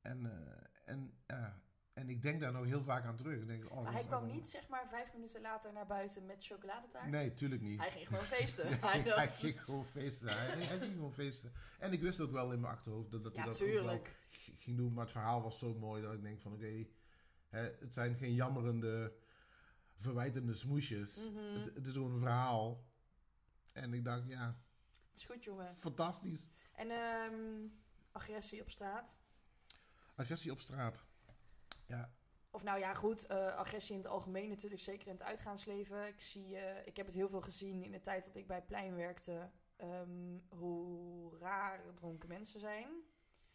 [0.00, 3.40] En, eh, en, ja, en ik denk daar nog heel vaak aan terug.
[3.40, 6.26] Ik denk, oh, Maar hij kwam allemaal- niet, zeg maar, vijf minuten later naar buiten
[6.26, 7.10] met chocoladetaart?
[7.10, 7.78] Nee, tuurlijk niet.
[7.80, 8.66] Hij ging gewoon feesten.
[8.68, 10.28] hij, Hij ging, dacht- hij ging gewoon feesten.
[10.28, 11.52] Hij, hij ging gewoon feesten.
[11.78, 14.02] En ik wist ook wel in mijn achterhoofd dat, dat hij dat ook wel
[14.58, 14.92] ging doen.
[14.92, 16.86] Maar het verhaal was zo mooi dat ik denk van oké,
[17.48, 19.12] het zijn geen jammerende,
[19.96, 21.16] verwijtende smoesjes.
[21.30, 21.54] Mhm.
[21.58, 22.84] Het, het is gewoon een verhaal.
[23.72, 24.46] En ik dacht, ja,
[25.10, 25.76] Het is goed, jongen.
[25.78, 26.50] fantastisch.
[26.72, 27.66] En ehm,
[28.12, 29.18] agressie op straat?
[30.14, 31.04] Agressie op straat.
[31.96, 32.10] Ja,
[32.50, 36.06] Of nou ja, goed, eh, agressie in het algemeen natuurlijk, zeker in het uitgaansleven.
[36.06, 38.62] Ik, zie, eh, ik heb het heel veel gezien in de tijd dat ik bij
[38.62, 42.88] Plein werkte, ehm, hoe raar dronken mensen zijn.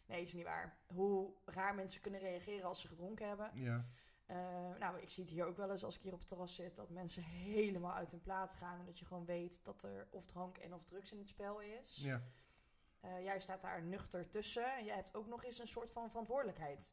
[0.06, 0.78] Nee, is niet waar.
[0.86, 3.50] Hoe raar mensen kunnen reageren als ze gedronken hebben.
[3.54, 3.86] ja,
[4.26, 4.36] Eh,
[4.78, 6.76] nou, ik zie het hier ook wel eens als ik hier op het terras zit,
[6.76, 8.78] dat mensen helemaal uit hun plaat gaan.
[8.78, 11.60] En dat je gewoon weet dat er of drank en of drugs in het spel
[11.60, 11.96] is.
[11.96, 12.22] ja.
[13.22, 14.76] Jij staat daar nuchter tussen.
[14.76, 16.92] En jij hebt ook nog eens een soort van verantwoordelijkheid.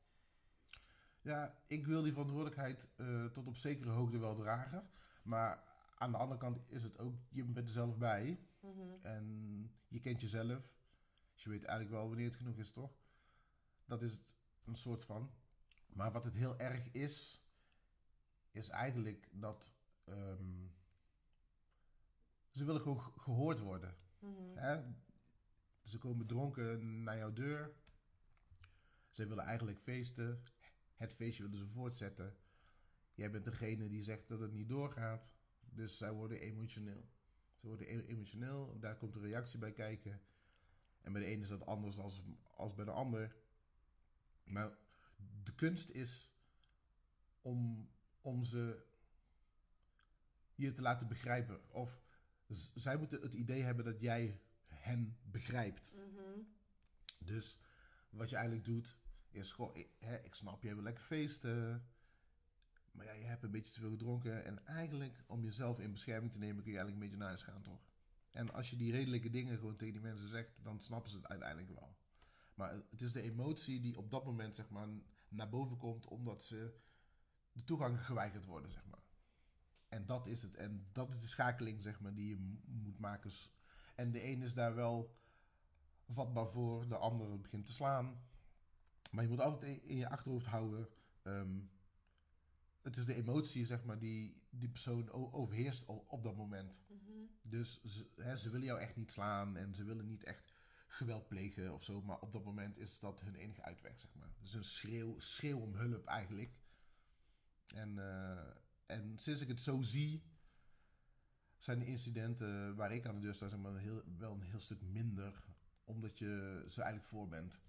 [1.25, 4.89] Ja, ik wil die verantwoordelijkheid eh, tot op zekere hoogte wel dragen.
[5.23, 5.63] Maar
[5.97, 8.39] aan de andere kant is het ook, je bent er zelf bij.
[8.59, 8.81] Mhm.
[9.01, 9.25] En
[9.87, 10.73] je kent jezelf.
[11.33, 12.91] Dus je weet eigenlijk wel wanneer het genoeg is, toch?
[13.85, 14.35] Dat is het
[14.65, 15.31] een soort van.
[15.87, 17.43] Maar wat het heel erg is,
[18.51, 20.65] is eigenlijk dat ehm,
[22.51, 23.95] ze willen gewoon ge- gehoord worden.
[24.19, 24.55] Mhm.
[24.57, 24.81] Hè?
[25.83, 27.73] Ze komen dronken naar jouw deur.
[29.09, 30.43] Ze willen eigenlijk feesten.
[30.95, 32.35] Het feestje willen ze voortzetten.
[33.13, 35.33] Jij bent degene die zegt dat het niet doorgaat.
[35.59, 37.09] Dus zij worden emotioneel.
[37.55, 38.79] Ze worden e- emotioneel.
[38.79, 40.21] Daar komt een reactie bij kijken.
[41.01, 42.21] En bij de ene is dat anders als,
[42.55, 43.35] als bij de ander.
[44.43, 44.77] Maar
[45.43, 46.33] de kunst is
[47.41, 47.89] om,
[48.21, 48.85] om ze
[50.55, 51.71] je te laten begrijpen.
[51.71, 52.01] Of
[52.73, 55.95] zij moeten het idee hebben dat jij hen begrijpt.
[55.95, 56.39] Mhm.
[57.19, 57.57] Dus
[58.09, 58.97] wat je eigenlijk doet,
[59.35, 61.87] is gewoon, ik, hè, ik snap, je wil lekker feesten.
[62.91, 64.45] Maar ja, je hebt een beetje te veel gedronken.
[64.45, 67.53] En eigenlijk, om jezelf in bescherming te nemen, kun je eigenlijk een beetje naar huis
[67.53, 67.81] gaan, toch?
[68.31, 71.27] En als je die redelijke dingen gewoon tegen die mensen zegt, dan snappen ze het
[71.27, 71.97] uiteindelijk wel.
[72.55, 74.87] Maar het is de emotie die op dat moment, zeg maar,
[75.27, 76.79] naar boven komt, omdat ze
[77.51, 79.03] de toegang geweigerd worden, zeg maar.
[79.87, 80.55] En dat is het.
[80.55, 83.31] En dat is de schakeling, zeg maar, die je moet maken.
[83.95, 85.19] En de een is daar wel
[86.07, 88.23] vatbaar voor, de ander begint te slaan.
[89.15, 90.87] Maar je moet altijd in- je achterhoofd houden.
[91.21, 91.59] ehm,
[92.81, 96.81] het is de emotie, zeg maar, die die persoon overheerst o- op dat moment.
[96.87, 97.11] Mhm.
[97.41, 100.53] Dus ze, hè, ze willen jou echt niet slaan en ze willen niet echt
[100.87, 102.01] geweld plegen of zo.
[102.01, 104.33] Maar op dat moment is dat hun enige uitweg, zeg maar.
[104.41, 106.55] Dus een schreeuw, schreeuw om hulp eigenlijk.
[107.75, 108.47] En, eh,
[108.85, 110.23] en sinds ik het zo zie,
[111.57, 114.59] zijn de incidenten waar ik aan de deur sta, zeg maar, heel, wel een heel
[114.59, 115.43] stuk minder.
[115.83, 117.59] Omdat je ze eigenlijk voor bent.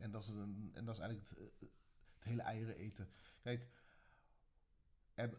[0.00, 1.70] En dat is, een, en dat is eigenlijk het,
[2.14, 3.08] het hele eieren eten.
[3.40, 3.66] Kijk,
[5.14, 5.34] en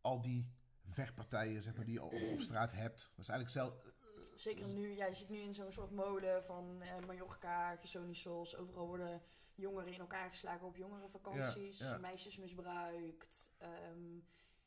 [0.00, 0.52] al die
[0.88, 3.96] vechtpartijen zeg maar, die je op, op straat hebt, dat is eigenlijk zelf,
[4.34, 8.56] Zeker nu, jij zit nu in zo'n soort molen van eh Mallorca, Gersonisos.
[8.56, 9.22] Overal worden
[9.54, 11.78] jongeren in elkaar geslagen op jongerenvakanties.
[11.78, 11.98] Ja, ja.
[11.98, 13.50] Meisjes misbruikt.
[13.58, 14.18] Ehm,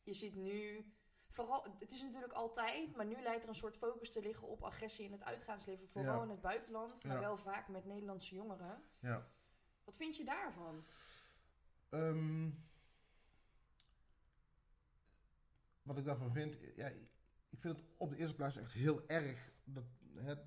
[0.03, 0.91] je ziet nu,
[1.31, 4.63] vooral, het is natuurlijk altijd, maar nu lijkt er een soort focus te liggen op
[4.63, 5.87] agressie in het uitgaansleven.
[5.89, 6.23] Vooral Ja.
[6.23, 7.19] in het buitenland, maar Ja.
[7.21, 8.81] wel vaak met Nederlandse jongeren.
[8.99, 9.27] ja.
[9.83, 10.81] Wat vind je daarvan?
[11.89, 12.49] Ehm,
[15.81, 16.87] wat ik daarvan vind, ja,
[17.49, 19.83] ik vind het op de eerste plaats echt heel erg dat
[20.15, 20.43] het,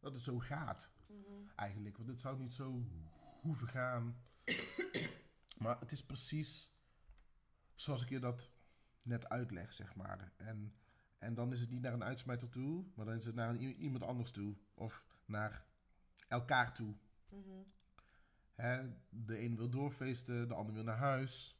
[0.00, 1.48] dat het zo gaat, Mhm.
[1.56, 1.96] eigenlijk.
[1.96, 2.82] Want het zou niet zo
[3.40, 4.24] hoeven gaan.
[5.58, 6.70] maar het is precies
[7.74, 8.50] zoals ik je dat
[9.02, 10.32] net uitleg, zeg maar.
[10.36, 10.74] En,
[11.18, 13.60] en dan is het niet naar een uitsmijter toe, maar dan is het naar een,
[13.60, 14.56] iemand anders toe.
[14.74, 15.64] Of naar
[16.28, 16.94] elkaar toe.
[17.28, 17.50] Mhm.
[18.54, 21.58] Hè, de een wil doorfeesten, de ander wil naar huis.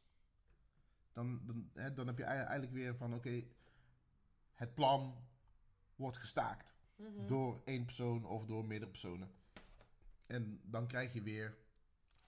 [1.11, 3.43] Dan, dan, hè, dan heb je ei- eigenlijk weer van, oké,
[4.53, 5.15] het plan
[5.95, 6.75] wordt gestaakt.
[6.95, 7.25] Mhm.
[7.25, 9.31] Door één persoon of door meerdere personen.
[10.27, 11.57] En dan krijg je weer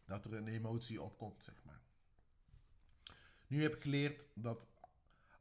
[0.06, 1.82] dat er een emotie opkomt, zeg maar.
[3.48, 4.68] Nu heb ik geleerd dat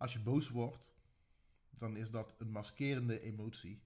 [0.02, 0.92] als je boos wordt,
[1.70, 3.82] dan is dat een maskerende emotie.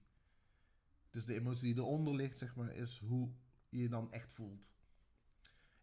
[1.09, 3.31] Dus de emotie die eronder ligt, zeg maar, is hoe
[3.69, 4.73] je je dan echt voelt.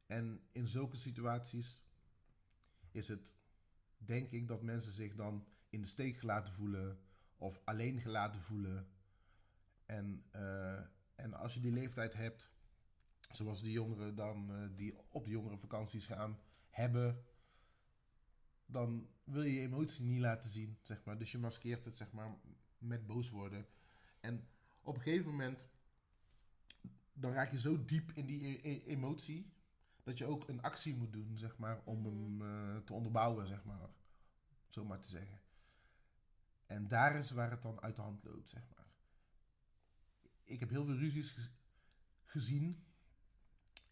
[0.06, 1.82] En in zulke situaties
[2.90, 3.36] is het,
[3.96, 6.98] denk ik, dat mensen zich dan in de steek gelaten voelen
[7.36, 8.88] of alleen gelaten voelen.
[9.86, 10.80] En, eh,
[11.14, 12.50] en als je die leeftijd hebt,
[13.30, 17.24] zoals de jongeren dan eh, die op de jongerenvakanties gaan hebben,
[18.66, 21.18] dan wil je je emotie niet laten zien, zeg maar.
[21.18, 22.36] Dus je maskeert het, zeg maar,
[22.78, 23.66] met boos worden.
[24.20, 24.48] En
[24.82, 25.68] op een gegeven moment,
[27.12, 29.52] dan raak je zo diep in die e- e- emotie,
[30.02, 32.08] dat je ook een actie moet doen, zeg maar, om Mhm.
[32.38, 33.90] hem eh, te onderbouwen, zeg maar.
[34.68, 35.40] Zo maar te zeggen.
[36.66, 38.86] En daar is waar het dan uit de hand loopt, zeg maar.
[40.44, 41.50] Ik heb heel veel ruzies gez-
[42.24, 42.84] gezien.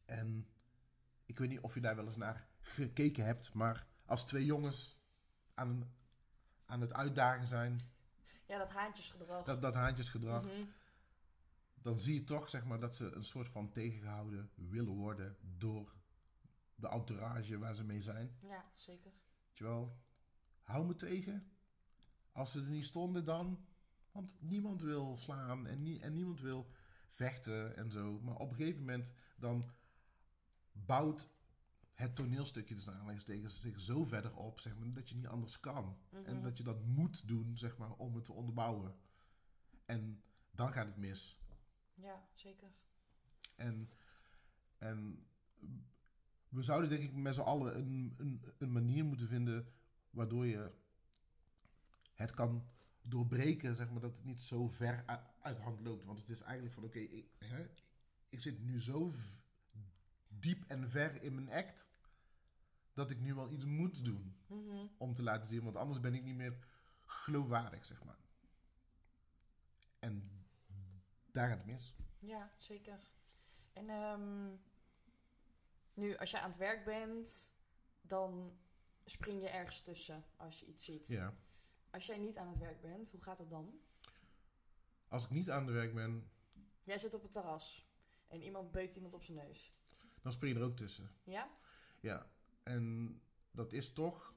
[0.05, 0.47] En
[1.27, 4.99] ik weet niet of je daar wel eens naar gekeken hebt, maar als twee jongens
[5.55, 5.95] aan,
[6.67, 7.81] aan het uitdagen zijn,
[8.47, 9.45] Ja, dat haantjesgedrag.
[9.45, 10.65] dat, dat haantjesgedrag, Mhm.
[11.75, 15.95] dan zie je toch zeg maar, dat ze een soort van tegengehouden willen worden door
[16.75, 18.37] de entourage waar ze mee zijn.
[18.41, 19.13] Ja, zeker.
[19.55, 20.01] Wel,
[20.63, 21.51] hou me tegen.
[22.33, 23.67] Als ze er niet stonden dan.
[24.13, 26.71] Want niemand wil slaan en, nie- en niemand wil
[27.09, 28.21] vechten en zo.
[28.21, 29.71] Maar op een gegeven moment dan
[30.73, 31.29] bouwt
[31.95, 35.99] het toneelstukje dus aanleidingstekens zich zo verder op, zeg maar, dat je niet anders kan.
[36.11, 36.43] En Mhm.
[36.43, 38.95] dat je dat moet doen, zeg maar, om het te onderbouwen.
[39.87, 41.41] En dan gaat het mis.
[41.95, 42.69] Ja, zeker.
[43.57, 43.91] En,
[44.79, 45.27] en
[46.49, 49.67] we zouden denk ik met z'n allen een, een, een manier moeten vinden
[50.11, 50.73] waardoor je
[52.15, 52.67] het kan
[53.03, 55.05] doorbreken, zeg maar, dat het niet zo ver
[55.41, 56.05] uit de hand loopt.
[56.05, 57.27] Want het is eigenlijk van, oké, ik,
[58.29, 59.13] ik zit nu zo
[60.43, 61.91] diep en ver in mijn act,
[62.93, 64.87] dat ik nu wel iets moet doen Mhm.
[64.99, 66.57] om te laten zien, want anders ben ik niet meer
[67.05, 68.19] geloofwaardig, zeg maar.
[69.99, 70.31] En
[71.31, 71.95] daar gaat het mis.
[72.19, 73.01] Ja, zeker.
[73.73, 74.51] En ehm,
[75.95, 77.51] nu, als je aan het werk bent,
[78.01, 78.57] dan
[79.05, 81.07] spring je ergens tussen als je iets ziet.
[81.07, 81.35] Ja.
[81.91, 83.81] Als jij niet aan het werk bent, hoe gaat het dan?
[85.09, 86.31] Als ik niet aan de werk ben,
[86.85, 87.87] Jij zit op het terras
[88.29, 89.73] en iemand beukt iemand op zijn neus.
[90.23, 91.11] Dan spring je er ook tussen.
[91.25, 91.51] Ja?
[92.01, 92.31] Ja,
[92.63, 93.17] en
[93.51, 94.35] dat is toch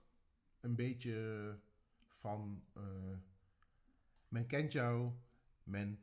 [0.60, 1.60] een beetje
[2.08, 2.64] van...
[2.74, 3.18] eh,
[4.28, 5.12] men kent jou,
[5.64, 6.00] men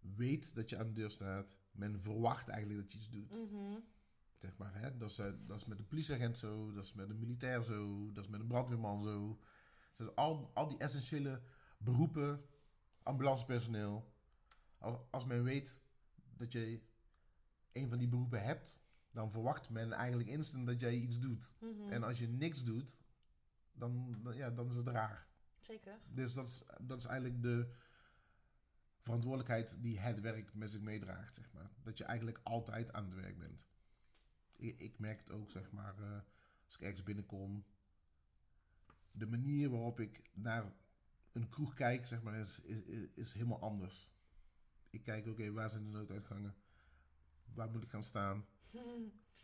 [0.00, 3.50] weet dat je aan de deur staat, men verwacht eigenlijk dat je iets doet.
[3.50, 3.78] Mhm.
[4.38, 4.96] Zeg maar, hè?
[4.96, 8.12] Dat, is, eh, dat is met een politieagent zo, dat is met een militair zo,
[8.12, 9.40] dat is met een brandweerman zo.
[9.94, 11.42] Dus al, al die essentiële
[11.78, 12.44] beroepen,
[13.02, 14.12] ambulancepersoneel.
[14.78, 15.80] Als, als men weet
[16.36, 16.82] dat je
[17.72, 18.81] een van die beroepen hebt,
[19.12, 21.52] dan verwacht men eigenlijk instant dat jij iets doet.
[21.60, 21.92] Mhm.
[21.92, 22.98] En als je niks doet,
[23.72, 25.26] dan, dan- ja, dan is het raar.
[25.60, 25.98] Zeker.
[26.08, 27.72] Dus dat is, dat is eigenlijk de
[28.98, 31.70] verantwoordelijkheid die het werk met zich meedraagt, zeg maar.
[31.82, 33.68] Dat je eigenlijk altijd aan het werk bent.
[34.56, 36.20] Ik, ik merk het ook, zeg maar, eh,
[36.64, 37.64] als ik ergens binnenkom.
[39.10, 40.72] De manier waarop ik naar
[41.32, 44.10] een kroeg kijk, zeg maar, is, is, is, is helemaal anders.
[44.90, 46.54] Ik kijk, oké, waar zijn de nooduitgangen?
[47.54, 48.44] Waar moet ik gaan staan?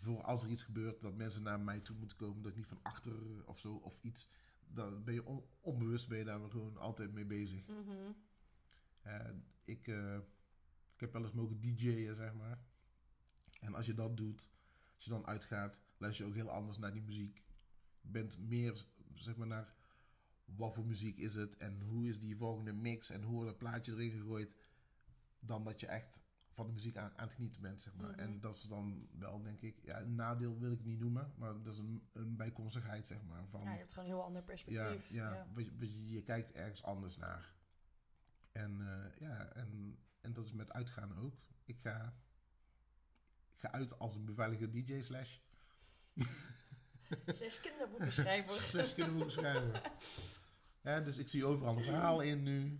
[0.00, 2.42] Voor als er iets gebeurt, dat mensen naar mij toe moeten komen.
[2.42, 4.28] Dat ik niet van achter of zo, of iets.
[4.66, 7.66] Dan ben je on- onbewust ben je daar gewoon altijd mee bezig.
[7.66, 8.12] Mhm.
[9.02, 9.30] Eh,
[9.64, 10.14] ik, eh,
[10.94, 12.64] ik heb wel eens mogen DJ'en, zeg maar.
[13.60, 14.50] En als je dat doet,
[14.94, 17.44] als je dan uitgaat, luister je ook heel anders naar die muziek.
[18.00, 19.74] Je bent meer, zeg maar, naar
[20.44, 23.58] wat voor muziek is het en hoe is die volgende mix en hoe wordt dat
[23.58, 24.54] plaatje erin gegooid.
[25.40, 26.18] Dan dat je echt
[26.58, 28.10] van de muziek aan, aan het genieten bent, zeg maar.
[28.10, 28.18] Mhm.
[28.18, 31.62] En dat is dan wel, denk ik, ja, een nadeel wil ik niet noemen, maar
[31.62, 33.46] dat is een, een bijkomstigheid, zeg maar.
[33.48, 35.08] Van, Ja, je hebt gewoon een heel ander ja, perspectief.
[35.10, 37.52] ja, je- je, je kijkt ergens anders naar.
[38.52, 41.34] En eh, ja, en, en dat is met uitgaan ook.
[41.64, 42.14] Ik ga,
[43.54, 45.38] ik ga uit als een beveiligde DJ slash,
[47.26, 48.68] Zes kinderboekenschrijvers.
[48.68, 49.82] slash kinderboekenschrijver.
[50.82, 52.78] ja, dus ik zie overal een verhaal in nu.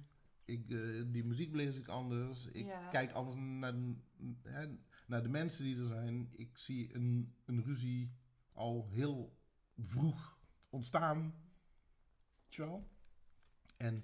[0.49, 2.47] Ik, eh, die muziek lees ik anders.
[2.47, 2.89] Ik Ja.
[2.89, 3.95] kijk anders naar, de-
[4.43, 4.67] hè,
[5.07, 6.29] naar de mensen die er zijn.
[6.37, 8.13] Ik zie een, een ruzie
[8.53, 9.37] al heel
[9.77, 10.39] vroeg
[10.71, 11.23] ontstaan.
[12.43, 12.89] Weet je wel?
[13.77, 13.95] En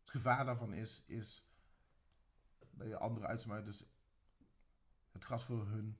[0.00, 1.46] het gevaar daarvan is, is
[2.70, 3.84] dat je andere uitsmuiters
[5.12, 5.96] het gras voor hun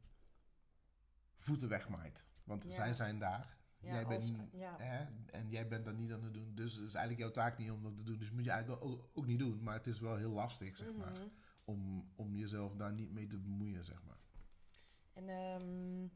[1.37, 2.27] voeten wegmaait.
[2.45, 2.71] Want Ja.
[2.71, 3.61] zij zijn daar.
[3.83, 4.77] Ja, jij als- bent, ja.
[4.79, 6.55] hè, en jij bent dat niet aan het doen.
[6.55, 8.19] Dus het is eigenlijk jouw taak niet om dat te doen.
[8.19, 9.63] Dus moet je eigenlijk ook, ook niet doen.
[9.63, 11.13] Maar het is wel heel lastig, zeg maar.
[11.13, 11.27] Mhm.
[11.65, 14.17] Om, om jezelf daar niet mee te bemoeien, zeg maar.
[15.13, 16.07] En ehm,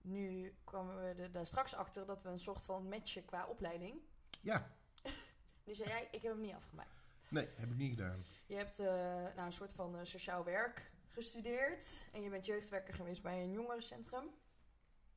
[0.00, 4.00] nu kwamen we er daar straks achter dat we een soort van matchen qua opleiding.
[4.40, 4.70] Ja,
[5.64, 7.02] Nu zei jij, ik heb hem niet afgemaakt.
[7.28, 8.22] nee, heb ik niet gedaan.
[8.46, 8.86] Je hebt eh,
[9.34, 12.06] nou, een soort van eh, sociaal werk gestudeerd.
[12.12, 14.24] En je bent jeugdwerker geweest bij een jongerencentrum.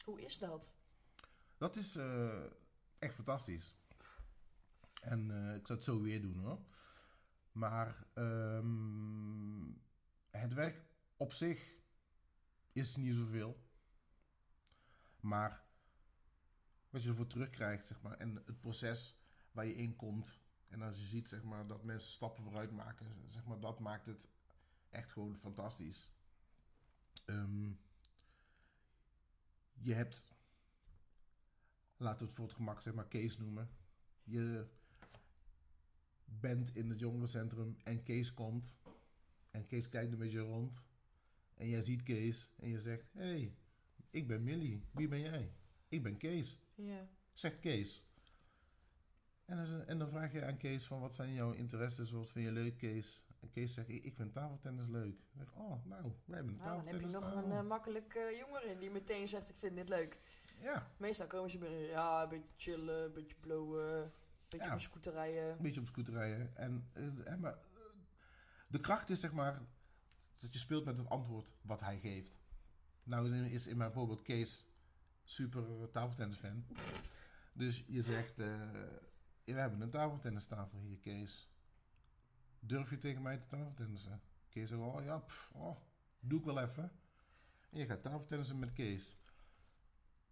[0.04, 0.72] Hoe is dat?
[1.58, 2.44] Dat is eh,
[3.00, 3.74] echt fantastisch.
[5.02, 6.60] En eh, ik zou het zo weer doen hoor.
[7.52, 9.72] Maar ehm,
[10.32, 10.86] het werk
[11.18, 11.74] op zich
[12.72, 13.70] is niet zoveel.
[15.20, 15.66] Maar
[16.90, 19.16] wat je ervoor terugkrijgt, zeg maar, en het proces
[19.52, 20.40] waar je in komt.
[20.70, 24.06] En als je ziet, zeg maar, dat mensen stappen vooruit maken, zeg maar, dat maakt
[24.06, 24.28] het
[24.90, 26.10] echt gewoon fantastisch.
[27.26, 27.72] Ehm,
[29.82, 30.24] je hebt
[31.98, 33.70] laten we het voor het gemak zeg maar Kees noemen.
[34.24, 34.68] Je
[36.26, 38.78] bent in het jongerencentrum en Kees komt.
[39.52, 40.86] En Kees kijkt een beetje rond.
[41.54, 43.56] En jij ziet Kees en je zegt: Hé, hey,
[44.10, 44.84] ik ben Millie.
[44.92, 45.52] Wie ben jij?
[45.88, 46.58] Ik ben Kees.
[46.76, 47.10] Ja.
[47.34, 48.04] Zegt Kees.
[49.46, 52.46] En dan, en dan vraag je aan Kees van wat zijn jouw interesses, wat vind
[52.46, 53.24] je leuk Kees?
[53.42, 55.20] En Kees zegt, ik vind tafeltennis leuk.
[55.38, 58.16] Zeg, oh nou, wij hebben een Nou, dan heb je tafeltennis nog een eh, makkelijk
[58.16, 60.20] eh, jongere die meteen zegt, ik vind dit leuk.
[60.60, 64.12] Ja, Meestal komen ze binnen, ja, een beetje chillen, een beetje blowen, een
[64.50, 64.74] beetje Ja.
[64.74, 65.52] op scooter rijden.
[65.52, 66.56] een beetje op scooter rijden.
[66.56, 67.58] En, eh, en maar,
[68.68, 69.62] de kracht is zeg maar
[70.38, 72.40] dat je speelt met het antwoord wat hij geeft.
[73.04, 74.66] Nou is in mijn voorbeeld Kees
[75.24, 76.66] super tafeltennis fan.
[77.54, 81.51] Dus je zegt, we hebben een tafeltennistafel hier Kees.
[82.64, 84.22] Durf je tegen mij te tafeltennissen?
[84.50, 85.78] Kees zegt, oh ja, pff, oh,
[86.20, 86.92] doe ik wel even.
[87.70, 89.18] En je gaat tafeltennissen met Kees.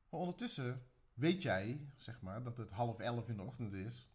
[0.10, 4.10] Maar ondertussen weet jij, zeg maar, dat het half elf in de ochtend is.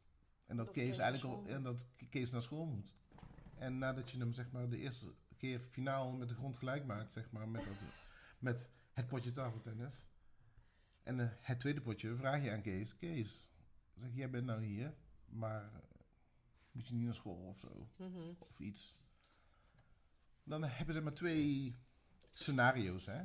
[0.47, 2.95] En dat, Dat Kees, eigenlijk al, en dat Kees naar school moet.
[3.55, 7.13] En nadat je hem zeg maar de eerste keer finaal met de grond gelijk maakt,
[7.13, 7.77] zeg maar, met, dat,
[8.39, 10.07] met het potje tafeltennis.
[11.03, 12.97] En eh, het tweede potje vraag je aan Kees.
[12.97, 13.49] Kees,
[13.95, 14.95] zeg jij bent nou hier,
[15.27, 15.71] maar
[16.75, 17.89] moet je niet naar school of zo?
[17.97, 18.33] Mhm.
[18.39, 18.97] Of iets.
[20.45, 21.77] Dan hebben ze maar twee
[22.31, 23.25] scenario's, hè.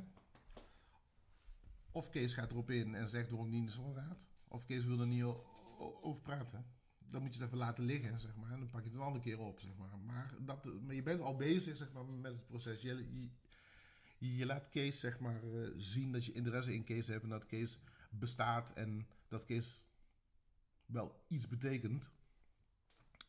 [1.92, 4.26] Of Kees gaat erop in en zegt waarom niet naar school gaat.
[4.48, 5.24] Of Kees wil er niet
[6.00, 6.64] over praten.
[6.98, 8.50] Dan moet je het even laten liggen, zeg maar.
[8.50, 9.98] En dan pak je het een andere keer op, zeg maar.
[9.98, 12.80] Maar, dat, maar je bent al bezig, zeg maar, met het proces.
[12.82, 13.28] Je,
[14.18, 17.22] je, je laat Kees, zeg maar, eh, zien dat je interesse in Kees hebt.
[17.22, 17.78] En dat Kees
[18.10, 19.84] bestaat en dat Kees
[20.86, 22.10] wel iets betekent.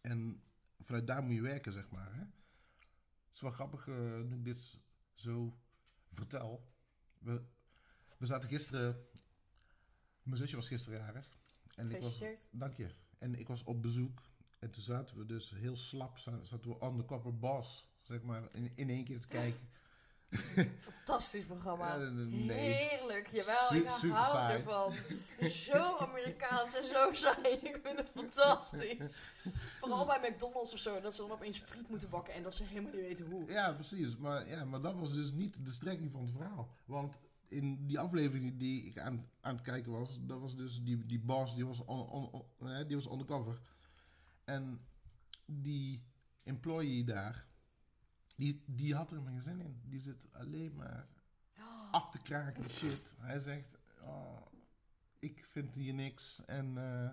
[0.01, 0.43] En
[0.79, 2.13] vanuit daar moet je werken, zeg maar.
[2.13, 2.19] Hè?
[3.25, 4.79] Het is wel grappig, eh, nu ik dit
[5.13, 5.57] zo
[6.11, 6.69] vertel.
[7.19, 7.43] We,
[8.17, 9.05] we zaten gisteren...
[10.23, 11.29] Mijn zusje was gisteren jarig.
[11.75, 12.47] En ik was, Gefeliciteerd.
[12.59, 12.89] dank je.
[13.17, 14.21] En ik was op bezoek.
[14.59, 18.71] En toen zaten we dus heel slap, za- zaten we undercover boss, zeg maar, in,
[18.75, 19.69] in één keer te kijken.
[20.79, 21.95] Fantastisch programma.
[21.95, 22.57] Ja, nee.
[22.57, 24.57] Heerlijk, jawel, Su- ik hou saai.
[24.57, 24.93] ervan.
[25.49, 29.21] Zo Amerikaans en zo saai, ik vind het fantastisch.
[29.79, 32.63] Vooral bij McDonald's of zo, dat ze dan opeens friet moeten bakken en dat ze
[32.63, 33.51] helemaal niet weten hoe.
[33.51, 34.17] Ja, precies.
[34.17, 36.69] Maar, ja, maar dat was dus niet de strekking van het verhaal.
[36.85, 41.05] Want in die aflevering die, ik aan, aan het kijken was, dat was dus die,
[41.05, 43.59] die boss, die was, on, on- on- hè, die was undercover.
[44.45, 44.85] En
[45.45, 46.03] die
[46.43, 47.45] employee daar,
[48.41, 49.81] die, die had er geen zin in.
[49.85, 51.07] Die zit alleen maar
[51.91, 53.15] af te kraken shit.
[53.19, 54.41] Hij zegt, oh,
[55.19, 56.77] ik vind hier niks en...
[56.77, 57.09] eh,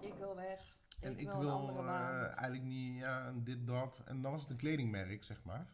[0.00, 0.76] Ik wil weg.
[1.00, 4.02] En ik, ik wil, eh, eigenlijk niet, ja, en dit, dat.
[4.04, 5.66] En dan was het een kledingmerk, zeg maar.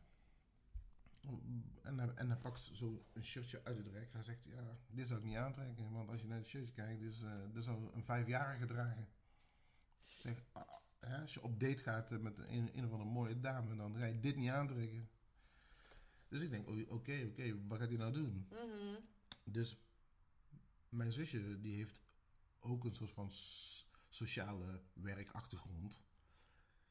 [1.82, 4.12] En hij, en hij pakt zo een shirtje uit het rek.
[4.12, 5.92] Hij zegt, ja, dit zou ik niet aantrekken.
[5.92, 7.22] Want als je naar het shirtje kijkt, dit, is,
[7.52, 9.08] dit zou een vijfjarige dragen.
[10.06, 10.62] Ik Zeg, ah,
[11.06, 13.96] hè, als je op date gaat eh, met een, een of andere mooie dame, dan
[13.96, 15.08] ga je dit niet aantrekken.
[16.28, 18.46] Dus ik denk, oké, oké, wat gaat hij nou doen?
[18.50, 19.00] Mhm.
[19.44, 19.78] Dus
[20.88, 22.00] mijn zusje, die heeft
[22.60, 23.28] ook een soort van
[24.08, 26.02] sociale werkachtergrond.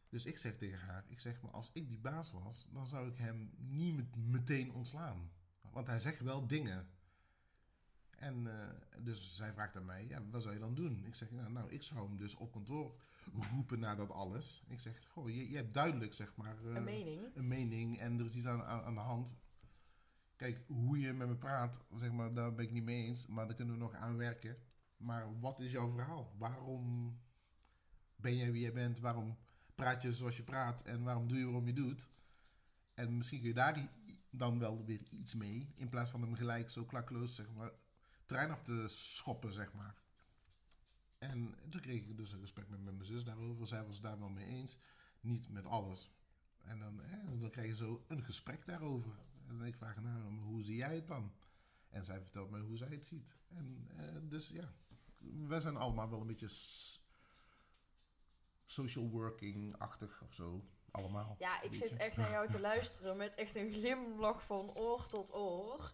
[0.09, 3.07] Dus ik zeg tegen haar, ik zeg maar, als ik die baas was, dan zou
[3.09, 5.31] ik hem niet met- meteen ontslaan.
[5.71, 6.87] Want hij zegt wel dingen.
[8.09, 8.69] En eh,
[9.03, 11.05] dus zij vraagt aan mij, ja, wat zou je dan doen?
[11.05, 13.01] Ik zeg, nou, nou, ik zou hem dus op kantoor
[13.51, 14.63] roepen na dat alles.
[14.67, 16.57] Ik zeg, goh, je, je hebt duidelijk, zeg maar...
[16.65, 17.35] eh, een mening.
[17.35, 19.35] een mening en er is iets aan, aan, aan de hand.
[20.35, 23.27] kijk, hoe je met me praat, zeg maar, daar ben ik niet mee eens.
[23.27, 24.57] Maar daar kunnen we nog aan werken.
[24.97, 26.35] Maar wat is jouw verhaal?
[26.37, 27.17] Waarom
[28.15, 28.99] ben jij wie jij bent?
[28.99, 29.37] Waarom
[29.75, 30.81] praat je zoals je praat?
[30.81, 32.09] En waarom doe je waarom je doet?
[32.93, 33.89] En misschien kun je daar
[34.29, 35.71] dan wel weer iets mee.
[35.75, 37.71] In plaats van hem gelijk zo klakkeloos, zeg maar,
[38.25, 40.02] trein af te schoppen, zeg maar.
[41.29, 43.67] En toen kreeg ik dus een gesprek met mijn zus daarover.
[43.67, 44.77] Zij was het daar wel mee eens.
[45.21, 46.11] Niet met alles.
[46.63, 49.11] En dan, hè, dan krijg je zo een gesprek daarover.
[49.47, 51.33] En ik vraag haar, nou, hoe zie jij het dan?
[51.89, 53.35] En zij vertelt mij hoe zij het ziet.
[53.47, 54.73] En eh, dus ja,
[55.47, 56.49] wij zijn allemaal wel een beetje
[58.65, 60.65] social working-achtig of zo.
[60.91, 61.35] Allemaal.
[61.39, 65.33] Ja, ik zit echt naar jou te luisteren met echt een glimlach van oor tot
[65.33, 65.93] oor.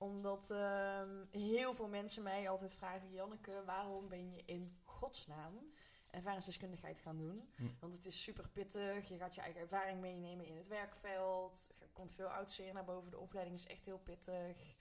[0.00, 3.12] Omdat ehm, heel veel mensen mij altijd vragen...
[3.12, 5.72] Janneke, waarom ben je in godsnaam
[6.10, 7.48] ervaringsdeskundigheid gaan doen?
[7.56, 7.68] Hm.
[7.80, 9.08] Want het is super pittig.
[9.08, 11.74] Je gaat je eigen ervaring meenemen in het werkveld.
[11.78, 13.10] Er komt veel oudseer naar boven.
[13.10, 14.76] De opleiding is echt heel pittig.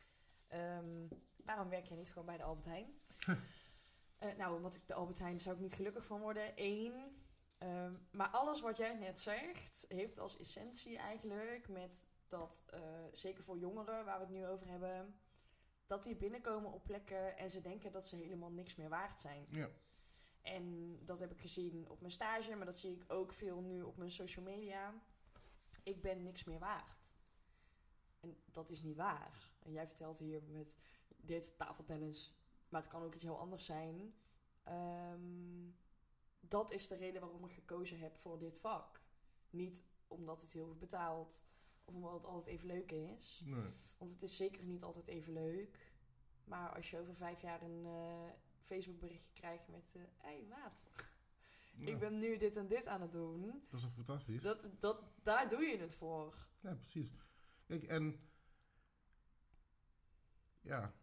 [0.48, 2.94] Ehm, waarom werk je niet gewoon bij de Albert Heijn?
[4.20, 6.52] Eh, nou, omdat ik de Albert Heijn zou ik niet gelukkig van worden.
[6.56, 7.24] Eén.
[7.58, 13.44] Ehm, maar alles wat jij net zegt, heeft als essentie eigenlijk met dat, eh, zeker
[13.44, 15.20] voor jongeren waar we het nu over hebben,
[15.88, 19.46] dat die binnenkomen op plekken en ze denken dat ze helemaal niks meer waard zijn.
[19.52, 19.70] Ja.
[20.42, 23.82] En dat heb ik gezien op mijn stage, maar dat zie ik ook veel nu
[23.82, 24.94] op mijn social media.
[25.84, 27.18] Ik ben niks meer waard.
[28.20, 29.52] En dat is niet waar.
[29.60, 30.76] En jij vertelt hier met
[31.18, 32.36] dit tafeltennis,
[32.70, 34.14] maar het kan ook iets heel anders zijn.
[34.64, 35.70] Ehm,
[36.40, 39.02] dat is de reden waarom ik gekozen heb voor dit vak.
[39.50, 41.46] Niet omdat het heel goed betaalt
[41.90, 43.42] of omdat het altijd even leuk is.
[43.46, 43.70] Nee.
[43.98, 45.92] Want het is zeker niet altijd even leuk.
[46.44, 48.30] Maar als je over vijf jaar een eh
[48.64, 49.96] Facebook berichtje krijgt met...
[49.96, 50.90] eh hey maat,
[51.76, 53.42] Ja, ik ben nu dit en dit aan het doen.
[53.42, 54.42] Dat is toch fantastisch?
[54.42, 56.48] Dat, dat, daar doe je het voor.
[56.60, 57.10] Ja, precies.
[57.66, 58.20] Kijk, en
[60.62, 60.94] ja,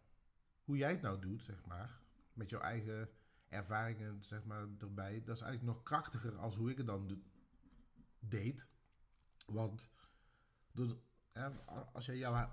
[0.65, 2.01] hoe jij het nou doet, zeg maar,
[2.33, 3.11] met jouw eigen
[3.49, 7.23] ervaringen, zeg maar, erbij, dat is eigenlijk nog krachtiger als hoe ik het dan
[8.19, 8.67] deed.
[9.47, 9.91] Want
[11.33, 11.49] hè,
[11.93, 12.49] als jij jouw,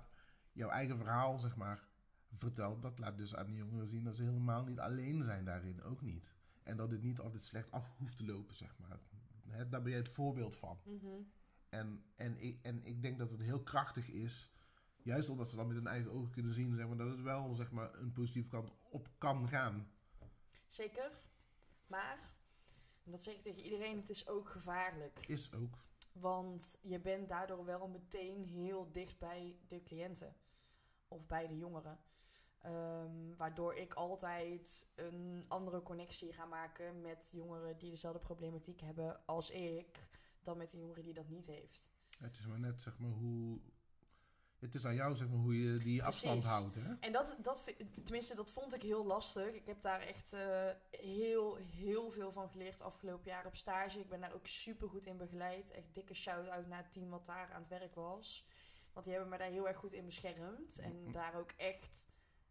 [0.52, 1.88] jouw eigen verhaal, zeg maar,
[2.32, 5.82] vertelt, dat laat dus aan die jongeren zien dat ze helemaal niet alleen zijn daarin,
[5.82, 6.34] ook niet.
[6.62, 9.00] En dat het niet altijd slecht af hoeft te lopen, zeg maar.
[9.48, 10.78] Hè, daar ben jij het voorbeeld van.
[10.84, 11.06] Mhm.
[11.68, 14.50] En, en, ik, en ik denk dat het heel krachtig is,
[15.02, 17.52] juist omdat ze dan met hun eigen ogen kunnen zien, zeg maar, dat het wel
[17.52, 19.88] zeg maar, een positieve kant op kan gaan.
[20.66, 21.10] Zeker.
[21.86, 22.18] Maar,
[23.04, 25.26] en dat zeg ik tegen iedereen, het is ook gevaarlijk.
[25.26, 25.78] Is ook.
[26.20, 30.36] Want je bent daardoor wel meteen heel dicht bij de cliënten.
[31.08, 31.98] Of bij de jongeren.
[32.58, 39.26] Ehm, waardoor ik altijd een andere connectie ga maken met jongeren die dezelfde problematiek hebben
[39.26, 40.08] als ik,
[40.42, 41.92] dan met een jongere die dat niet heeft.
[42.18, 43.60] Het is maar net zeg maar hoe.
[44.64, 46.58] Het is aan jou zeg maar hoe je die afstand Precies.
[46.58, 46.74] houdt.
[46.74, 46.94] Hè?
[47.00, 47.64] En dat, dat,
[48.04, 49.52] tenminste, dat vond ik heel lastig.
[49.52, 54.00] Ik heb daar echt eh, heel, heel veel van geleerd afgelopen jaar op stage.
[54.00, 55.70] Ik ben daar ook super goed in begeleid.
[55.70, 58.46] Echt dikke shout-out naar het team wat daar aan het werk was.
[58.92, 60.78] Want die hebben me daar heel erg goed in beschermd.
[60.78, 62.08] En daar ook echt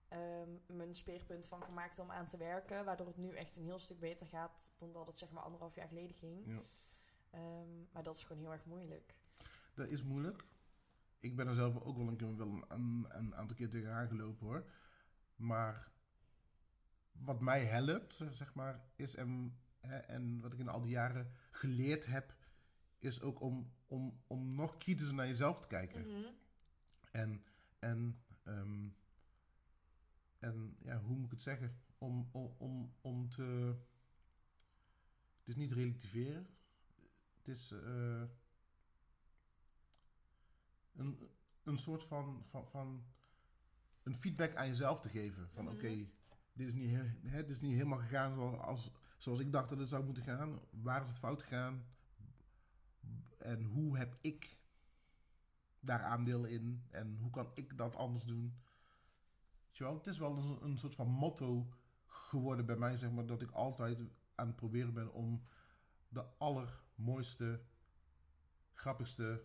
[0.07, 2.85] ehm, mijn speerpunt van gemaakt om aan te werken.
[2.85, 5.75] Waardoor het nu echt een heel stuk beter gaat dan dat het zeg maar anderhalf
[5.75, 6.43] jaar geleden ging.
[6.45, 6.61] Ja.
[7.29, 9.15] Ehm, maar dat is gewoon heel erg moeilijk.
[9.73, 10.43] Dat is moeilijk.
[11.23, 14.07] Ik ben er zelf ook wel een, keer, wel een, een, een aantal keer tegenaan
[14.07, 14.69] gelopen hoor.
[15.35, 15.91] Maar
[17.11, 21.31] wat mij helpt, zeg maar, is en, hè, en wat ik in al die jaren
[21.51, 22.35] geleerd heb,
[22.99, 26.01] is ook om, om, om nog kritischer naar jezelf te kijken.
[26.01, 26.27] Mhm.
[27.11, 27.43] En,
[27.79, 28.89] en, ehm,
[30.39, 31.81] en ja, hoe moet ik het zeggen?
[31.97, 33.75] Om, om, om, om te.
[35.39, 36.47] Het is niet relativeren.
[37.37, 38.23] Het is eh,
[40.95, 41.29] een,
[41.63, 43.05] een soort van, van, van.
[44.03, 45.49] Een feedback aan jezelf te geven.
[45.49, 45.73] Van Mhm.
[45.73, 46.09] oké,
[46.53, 49.79] dit, is niet hè, dit is niet helemaal gegaan zoals, als, zoals ik dacht dat
[49.79, 50.59] het zou moeten gaan.
[50.69, 51.85] Waar is het fout gegaan?
[53.37, 54.57] En hoe heb ik
[55.79, 56.85] daar aandeel in?
[56.89, 58.57] En hoe kan ik dat anders doen?
[59.71, 61.67] Wel, het is wel een, een soort van motto
[62.05, 63.99] geworden bij mij, zeg maar, dat ik altijd
[64.35, 65.43] aan het proberen ben om
[66.07, 67.61] de allermooiste,
[68.73, 69.43] grappigste,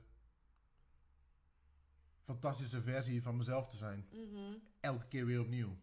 [2.32, 4.06] fantastische versie van mezelf te zijn.
[4.12, 4.52] Mhm.
[4.80, 5.76] Elke keer weer opnieuw.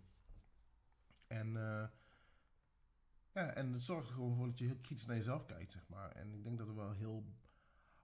[1.28, 1.88] En, eh,
[3.34, 5.88] ja, en het zorgt er gewoon voor dat je heel kritisch naar jezelf kijkt, zeg
[5.88, 6.12] maar.
[6.12, 7.26] En ik denk dat het wel heel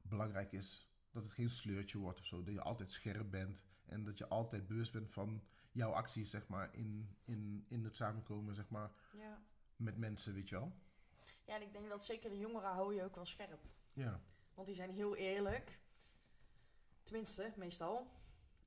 [0.02, 2.44] belangrijk is dat het geen sleurtje wordt of zo.
[2.44, 6.48] Dat je altijd scherp bent en dat je altijd bewust bent van jouw acties, zeg
[6.48, 9.42] maar, in, in, in het samenkomen, zeg maar, Ja.
[9.76, 10.72] met mensen, weet je wel.
[11.46, 13.62] ja, en ik denk dat zeker de jongeren houden je ook wel scherp.
[13.94, 14.22] Ja,
[14.54, 15.80] Want die zijn heel eerlijk.
[17.04, 18.08] Tenminste, meestal.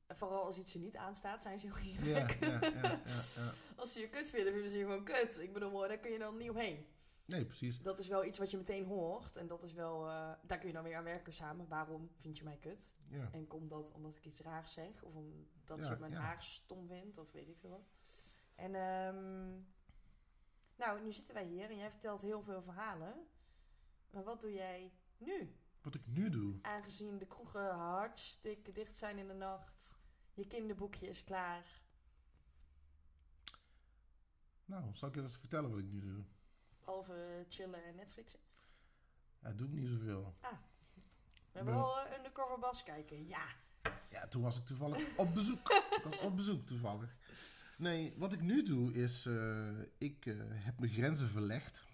[0.09, 2.45] Vooral als iets er niet aanstaat, zijn ze heel eerlijk.
[2.45, 3.01] ja, ja, ja,
[3.37, 3.53] ja.
[3.77, 5.39] Als ze je kut vinden, vinden ze je gewoon kut.
[5.39, 6.87] Ik bedoel, daar kun je dan niet omheen.
[7.27, 7.83] Nee, precies.
[7.83, 9.37] Dat is wel iets wat je meteen hoort.
[9.37, 11.69] En dat is wel, eh, daar kun je dan weer aan werken samen.
[11.69, 12.95] Waarom vind je mij kut?
[13.33, 15.03] En komt dat omdat ik iets raars zeg?
[15.03, 17.19] Of omdat je mijn haar stom vindt?
[17.19, 17.89] Of weet ik veel wat.
[18.55, 19.51] En ehm,
[20.77, 23.27] nou, nu zitten wij hier en jij vertelt heel veel verhalen.
[24.11, 25.57] Maar wat doe jij nu?
[25.85, 26.59] Wat ik nu doe.
[26.63, 29.97] Aangezien de kroegen hartstikke dicht zijn in de nacht.
[30.35, 31.83] Je kinderboekje is klaar.
[34.65, 36.25] Nou, zal ik je eens vertellen wat ik nu doe?
[36.79, 38.41] Behalve chillen en Netflixen.
[39.43, 40.35] Ja, doe ik niet zoveel.
[40.41, 40.49] We
[41.53, 43.27] hebben wel eh, Undercover Bas kijken.
[43.27, 43.47] Ja.
[44.11, 45.69] Ja, toen was ik toevallig op bezoek.
[45.97, 47.17] ik was op bezoek toevallig.
[47.77, 51.85] Nee, wat ik nu doe is, eh, ik eh, heb mijn grenzen verlegd.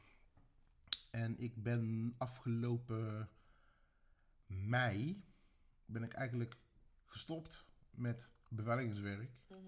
[1.10, 3.28] En ik ben afgelopen
[4.50, 5.24] mei,
[5.84, 6.56] ben ik eigenlijk
[7.06, 9.30] gestopt met beveiligingswerk.
[9.46, 9.58] Mhm.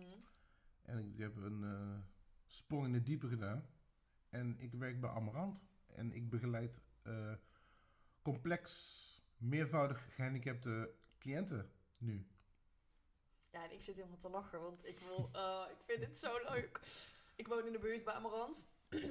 [0.83, 1.99] En ik heb een eh,
[2.47, 3.67] sprong in het diepe gedaan.
[4.31, 5.65] En ik werk bij Amarant.
[5.87, 7.33] En ik begeleid eh,
[8.23, 12.27] complex, meervoudig gehandicapte cliënten nu.
[13.51, 16.39] Ja, en ik zit helemaal te lachen, want ik, wil, eh, ik vind het zo
[16.49, 16.81] leuk.
[17.37, 18.67] Ik woon in de buurt bij Amarant.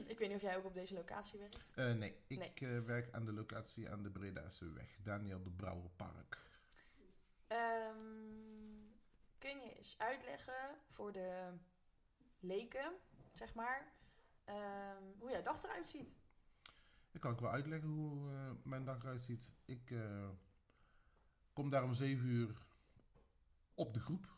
[0.07, 1.71] Ik weet niet of jij ook op deze locatie werkt.
[1.75, 2.53] Eh, nee, ik Nee.
[2.77, 4.97] eh, werk aan de locatie aan de Bredase weg.
[5.03, 6.37] Daniel de Brouwerpark.
[7.47, 7.95] Ehm,
[9.37, 11.53] kun je eens uitleggen voor de
[12.39, 12.93] leken,
[13.33, 13.91] zeg maar,
[14.43, 16.15] ehm, hoe jouw dag eruit ziet?
[17.11, 19.53] Dan kan ik wel uitleggen hoe eh, mijn dag eruit ziet.
[19.65, 19.93] Ik
[21.53, 22.61] kom daar om 7 uur
[23.73, 24.37] op de groep.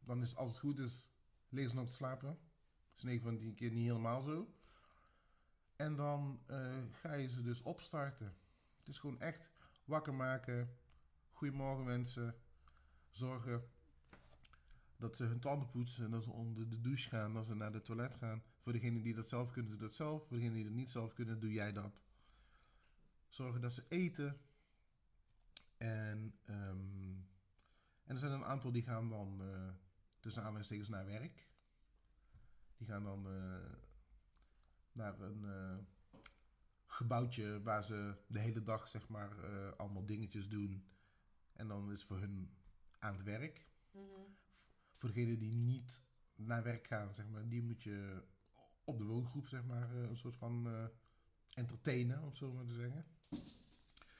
[0.00, 1.08] Dan is als het goed is,
[1.48, 2.28] liggen ze nog te slapen.
[2.28, 4.54] Dat is 9 van 10 keer niet helemaal zo.
[5.76, 8.36] En dan eh, ga je ze dus opstarten.
[8.78, 9.52] Het is gewoon echt
[9.84, 10.76] wakker maken.
[11.30, 12.34] Goedemorgen wensen.
[13.10, 13.68] Zorgen
[14.96, 16.04] dat ze hun tanden poetsen.
[16.04, 17.34] En dat ze onder de douche gaan.
[17.34, 18.42] Dat ze naar de toilet gaan.
[18.58, 20.26] Voor degenen die dat zelf kunnen, doe dat zelf.
[20.26, 22.02] Voor degenen die dat niet zelf kunnen, doe jij dat.
[23.28, 24.40] Zorgen dat ze eten.
[25.76, 27.14] En, ehm,
[28.04, 29.68] en er zijn een aantal die gaan dan eh,
[30.20, 31.48] tussen aanhalingstekens naar werk.
[32.76, 33.83] Die gaan dan eh,
[34.94, 35.76] naar een eh,
[36.86, 40.84] gebouwtje waar ze de hele dag zeg maar eh, allemaal dingetjes doen.
[41.52, 42.50] En dan is voor hun
[42.98, 43.66] aan het werk.
[43.90, 44.04] Mhm.
[44.96, 46.02] Voor degenen die niet
[46.34, 48.22] naar werk gaan, zeg maar, die moet je
[48.84, 50.68] op de woongroep zeg maar eh, een soort van
[51.54, 53.06] entertainen, om zo maar te zeggen.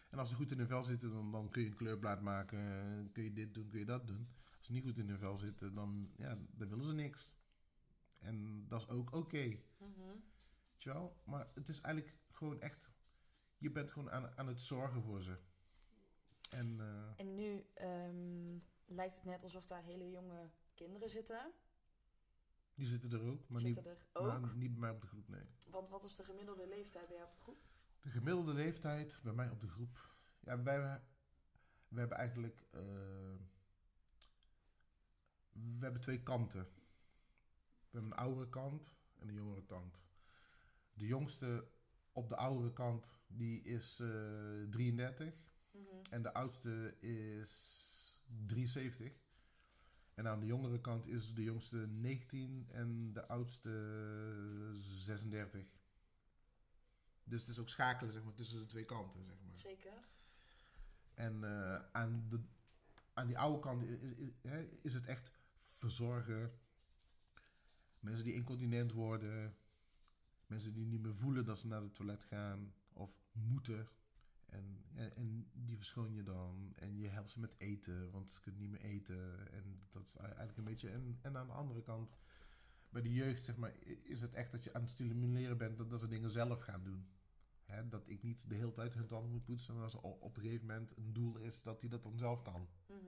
[0.09, 3.11] En als ze goed in hun vel zitten, dan, dan kun je een kleurplaat maken,
[3.13, 4.29] kun je dit doen, kun je dat doen.
[4.57, 7.37] Als ze niet goed in hun vel zitten, dan, ja, dan willen ze niks.
[8.19, 9.59] En dat is ook oké.
[9.79, 10.17] Mhm.
[10.19, 10.34] Weet je
[10.79, 11.17] wel?
[11.25, 12.91] Maar het is eigenlijk gewoon echt...
[13.59, 15.39] Je bent gewoon aan, aan het zorgen voor ze.
[16.51, 21.53] En eh, En nu ehm, lijkt het net alsof daar hele jonge kinderen zitten.
[22.75, 24.41] die zitten er ook, maar niet, er ook.
[24.41, 25.47] maar niet bij mij op de groep, nee.
[25.71, 27.59] Want wat is de gemiddelde leeftijd bij jou op de groep?
[28.01, 30.13] De gemiddelde leeftijd bij mij op de groep...
[30.41, 31.01] Ja, wij, wij
[31.95, 32.67] hebben eigenlijk...
[32.71, 32.81] eh,
[35.53, 36.63] we hebben twee kanten.
[37.91, 40.03] We hebben een oudere kant en een jongere kant.
[40.95, 41.69] De jongste
[42.13, 44.09] op de oudere kant, die is eh
[44.71, 45.35] 33.
[45.71, 45.85] Mhm.
[46.11, 49.13] En de oudste is 73.
[50.15, 53.71] En aan de jongere kant is de jongste 19 en de oudste
[54.73, 55.67] 36.
[57.25, 59.25] Dus het is ook schakelen zeg maar, tussen de twee kanten.
[59.25, 59.59] Zeg maar.
[59.59, 59.93] Zeker.
[61.15, 62.41] En eh, aan, de,
[63.13, 65.31] aan die oude kant is, is, hè, is het echt
[65.63, 66.53] verzorgen.
[68.01, 69.57] Mensen die incontinent worden.
[70.55, 73.89] Mensen die niet meer voelen dat ze naar het toilet gaan of moeten.
[74.47, 76.73] En, en, die verschoon je dan.
[76.77, 79.53] En je helpt ze met eten, want ze kunnen niet meer eten.
[79.53, 80.91] En dat is eigenlijk een beetje.
[80.91, 82.17] En, en aan de andere kant,
[82.89, 85.91] bij de jeugd, zeg maar, is het echt dat je aan het stimuleren bent dat,
[85.91, 87.09] dat ze dingen zelf gaan doen.
[87.65, 90.43] Hè, dat ik niet de hele tijd hun tanden moet poetsen, maar als op een
[90.43, 92.69] gegeven moment een doel is dat hij dat dan zelf kan.
[92.87, 92.99] Mhm.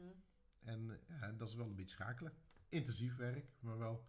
[0.61, 2.32] En ja, dat is wel een beetje schakelen.
[2.68, 4.09] Intensief werk, maar wel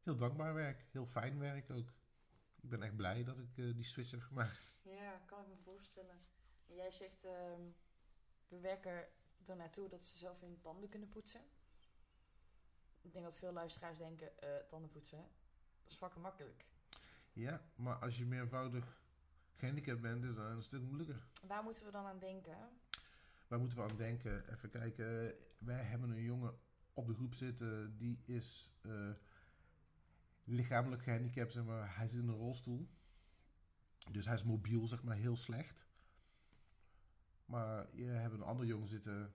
[0.00, 0.86] heel dankbaar werk.
[0.90, 1.92] Heel fijn werk ook.
[2.64, 4.78] Ik ben echt blij dat ik eh, die switch heb gemaakt.
[4.82, 6.18] Ja, kan ik me voorstellen.
[6.66, 7.60] En jij zegt, ehm,
[8.48, 9.06] we werken
[9.44, 11.40] er naartoe dat ze zelf hun tanden kunnen poetsen.
[13.00, 15.18] Ik denk dat veel luisteraars denken, eh tanden poetsen,
[15.82, 16.64] dat is fucking makkelijk.
[17.32, 19.02] Ja, maar als je meervoudig
[19.54, 21.22] gehandicapt bent, is dat een stuk moeilijker.
[21.46, 22.58] Waar moeten we dan aan denken?
[23.46, 24.52] Waar moeten we aan denken?
[24.52, 25.34] Even kijken.
[25.58, 26.58] Wij hebben een jongen
[26.92, 29.10] op de groep zitten, die is eh,
[30.44, 31.96] lichamelijk gehandicapt, zeg maar.
[31.96, 32.88] Hij zit in een rolstoel.
[34.10, 35.86] Dus hij is mobiel, zeg maar, heel slecht.
[37.44, 39.34] Maar je hebt een andere jongen zitten,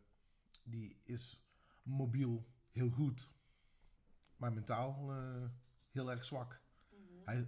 [0.64, 1.44] die is
[1.84, 3.34] mobiel, heel goed,
[4.38, 5.50] maar mentaal eh,
[5.92, 6.62] heel erg zwak.
[6.90, 7.02] Mhm.
[7.26, 7.48] Hij,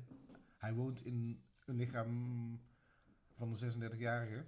[0.57, 2.61] hij woont in een lichaam
[3.33, 4.45] van een 36-jarige,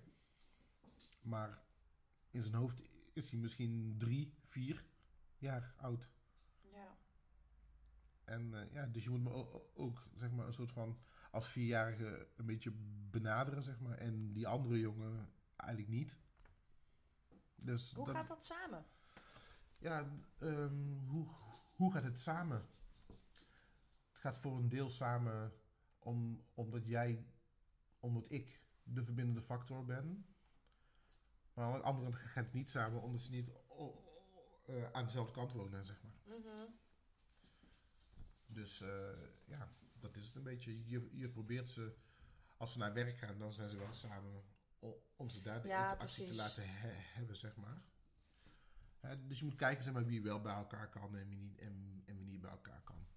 [1.22, 1.62] maar
[2.32, 2.84] in zijn hoofd
[3.14, 4.86] is hij misschien drie, vier
[5.38, 6.10] jaar oud.
[8.26, 10.98] En eh, ja, dus je moet me ook, zeg maar, een soort van
[11.32, 12.72] als vierjarige een beetje
[13.12, 13.98] benaderen, zeg maar.
[13.98, 16.18] En die andere jongen eigenlijk niet.
[17.56, 18.86] Dus Hoe dat, gaat dat samen?
[19.78, 20.10] Ja,
[20.40, 21.28] ehm, hoe,
[21.76, 22.68] hoe gaat het samen?
[24.12, 25.54] Het gaat voor een deel samen
[26.00, 27.26] om, omdat jij,
[28.00, 30.26] omdat ik de verbindende factor ben.
[31.54, 33.52] Maar aan de andere kant gaat het niet samen omdat ze niet
[34.66, 36.38] eh, aan dezelfde kant wonen, zeg maar.
[36.38, 36.72] Mhm.
[38.54, 39.10] Dus eh,
[39.46, 40.88] ja, dat is het een beetje.
[40.90, 41.96] Je, je probeert ze,
[42.58, 44.44] als ze naar werk gaan, dan zijn ze wel samen
[45.16, 47.82] om ze daar de Ja, interactie te laten he- hebben, zeg maar.
[49.00, 51.58] Hè, dus je moet kijken zeg maar, wie wel bij elkaar kan en wie niet,
[51.60, 53.08] en, en wie niet bij elkaar kan.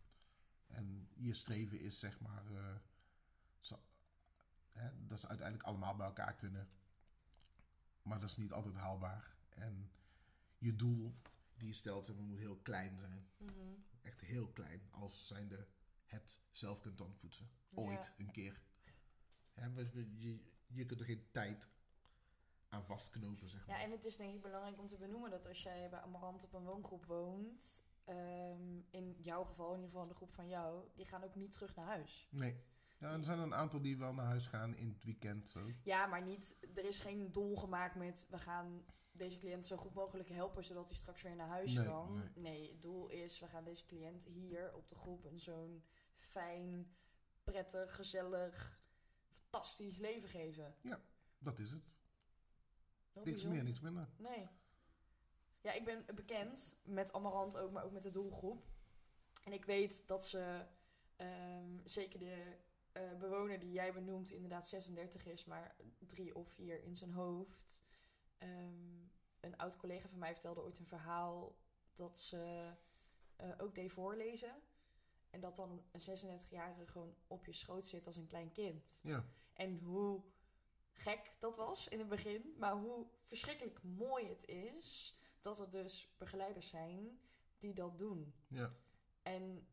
[0.67, 2.77] En je streven is zeg maar eh,
[3.61, 3.85] zo-
[4.71, 6.69] hè, dat ze uiteindelijk allemaal bij elkaar kunnen.
[8.03, 9.37] Maar dat is niet altijd haalbaar.
[9.49, 9.91] En
[10.59, 11.21] je doel
[11.57, 13.75] die je stelt zeg maar, moet heel klein zijn Mhm.
[14.07, 15.67] Echt heel klein als zijnde
[16.05, 17.51] het zelf kunt tandpoetsen.
[17.75, 18.63] Ooit een keer.
[19.75, 21.69] We- je, je kunt er geen tijd
[22.69, 23.77] aan vastknopen, zeg maar.
[23.79, 26.43] Ja, en het is denk ik belangrijk om te benoemen dat als jij bij Amarant
[26.45, 30.89] op een woongroep woont, ehm, in jouw geval, in ieder geval de groep van jou,
[30.95, 32.29] die gaan ook niet terug naar huis.
[32.31, 32.61] Nee.
[32.99, 35.49] Ja, er zijn een aantal die wel naar huis gaan in het weekend.
[35.49, 35.71] Zo.
[35.83, 39.95] Ja, maar niet, er is geen doel gemaakt met we gaan deze cliënt zo goed
[39.95, 42.15] mogelijk helpen zodat hij straks weer naar huis Nee, kan.
[42.15, 42.31] nee.
[42.35, 42.71] Nee.
[42.71, 45.85] het doel is we gaan deze cliënt hier op de groep een zo'n
[46.17, 46.95] fijn,
[47.45, 48.81] prettig, gezellig,
[49.29, 50.75] fantastisch leven geven.
[51.39, 51.95] Dat is het.
[53.13, 54.09] Heel Niks meer, niks minder.
[54.17, 54.49] Nee.
[55.61, 58.67] Ja, ik ben bekend met Amarant ook, maar ook met de doelgroep.
[59.45, 60.67] En ik weet dat ze,
[61.17, 62.57] ehm, zeker de
[62.97, 65.77] eh, bewoner die jij benoemt, inderdaad 36 is, maar
[66.07, 67.83] drie of vier in zijn hoofd.
[68.39, 69.05] Ehm,
[69.41, 71.57] een oud collega van mij vertelde ooit een verhaal
[71.95, 72.73] dat ze
[73.37, 74.63] eh, ook deed voorlezen.
[75.31, 79.01] En dat dan een 36-jarige gewoon op je schoot zit als een klein kind.
[79.03, 80.23] Ja, En hoe
[80.93, 86.09] gek dat was in het begin, maar hoe verschrikkelijk mooi het is dat er dus
[86.19, 87.21] begeleiders zijn
[87.59, 88.35] die dat doen.
[88.49, 88.75] ja.
[89.23, 89.67] En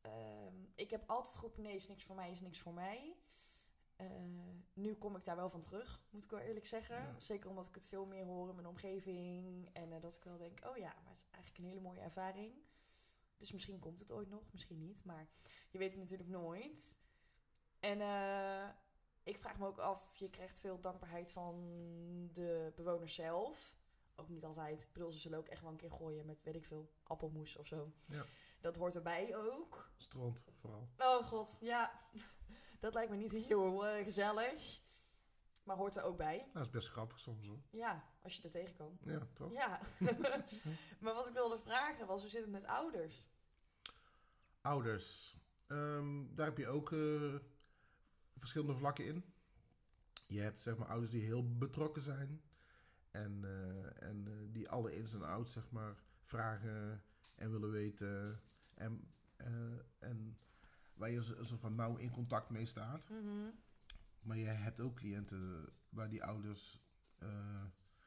[0.00, 3.16] ehm, ik heb altijd geroepen, nee, is niks voor mij, is niks voor mij.
[3.96, 4.06] Eh,
[4.72, 6.96] nu kom ik daar wel van terug, moet ik wel eerlijk zeggen.
[6.96, 7.14] Ja.
[7.18, 9.68] Zeker omdat ik het veel meer hoor in mijn omgeving.
[9.72, 12.00] En eh, dat ik wel denk, oh ja, maar het is eigenlijk een hele mooie
[12.00, 12.52] ervaring.
[13.36, 15.04] Dus misschien komt het ooit nog, misschien niet.
[15.04, 15.28] Maar
[15.70, 16.98] je weet het natuurlijk nooit.
[17.80, 18.68] En eh,
[19.22, 21.54] ik vraag me ook af, je krijgt veel dankbaarheid van
[22.32, 23.76] de bewoners zelf.
[24.16, 24.82] Ook niet altijd.
[24.82, 27.56] Ik bedoel, ze zullen ook echt wel een keer gooien met, weet ik veel, appelmoes
[27.56, 27.92] of zo.
[28.06, 28.24] Ja.
[28.60, 29.90] Dat hoort erbij ook.
[29.96, 30.88] Strand vooral.
[30.96, 32.00] Oh god, ja.
[32.80, 34.82] Dat lijkt me niet heel eh, gezellig.
[35.62, 36.50] Maar hoort er ook bij.
[36.52, 37.60] Dat is best grappig soms hoor.
[37.70, 38.98] Ja, als je er tegen kan.
[39.00, 39.52] Ja, toch?
[39.52, 39.80] Ja.
[41.00, 43.24] maar wat ik wilde vragen was, hoe zit het met ouders?
[44.60, 45.36] Ouders.
[45.66, 47.34] Ehm, daar heb je ook eh,
[48.36, 49.24] verschillende vlakken in.
[50.26, 52.42] Je hebt zeg maar ouders die heel betrokken zijn.
[53.10, 57.04] En, eh, en die alle ins en outs zeg maar vragen
[57.38, 58.40] en willen weten.
[58.74, 60.38] En, eh, en
[60.94, 63.08] waar je zo, zo van nauw in contact mee staat.
[63.08, 63.50] Mhm.
[64.20, 66.80] Maar je hebt ook cliënten waar die ouders
[67.18, 67.64] eh,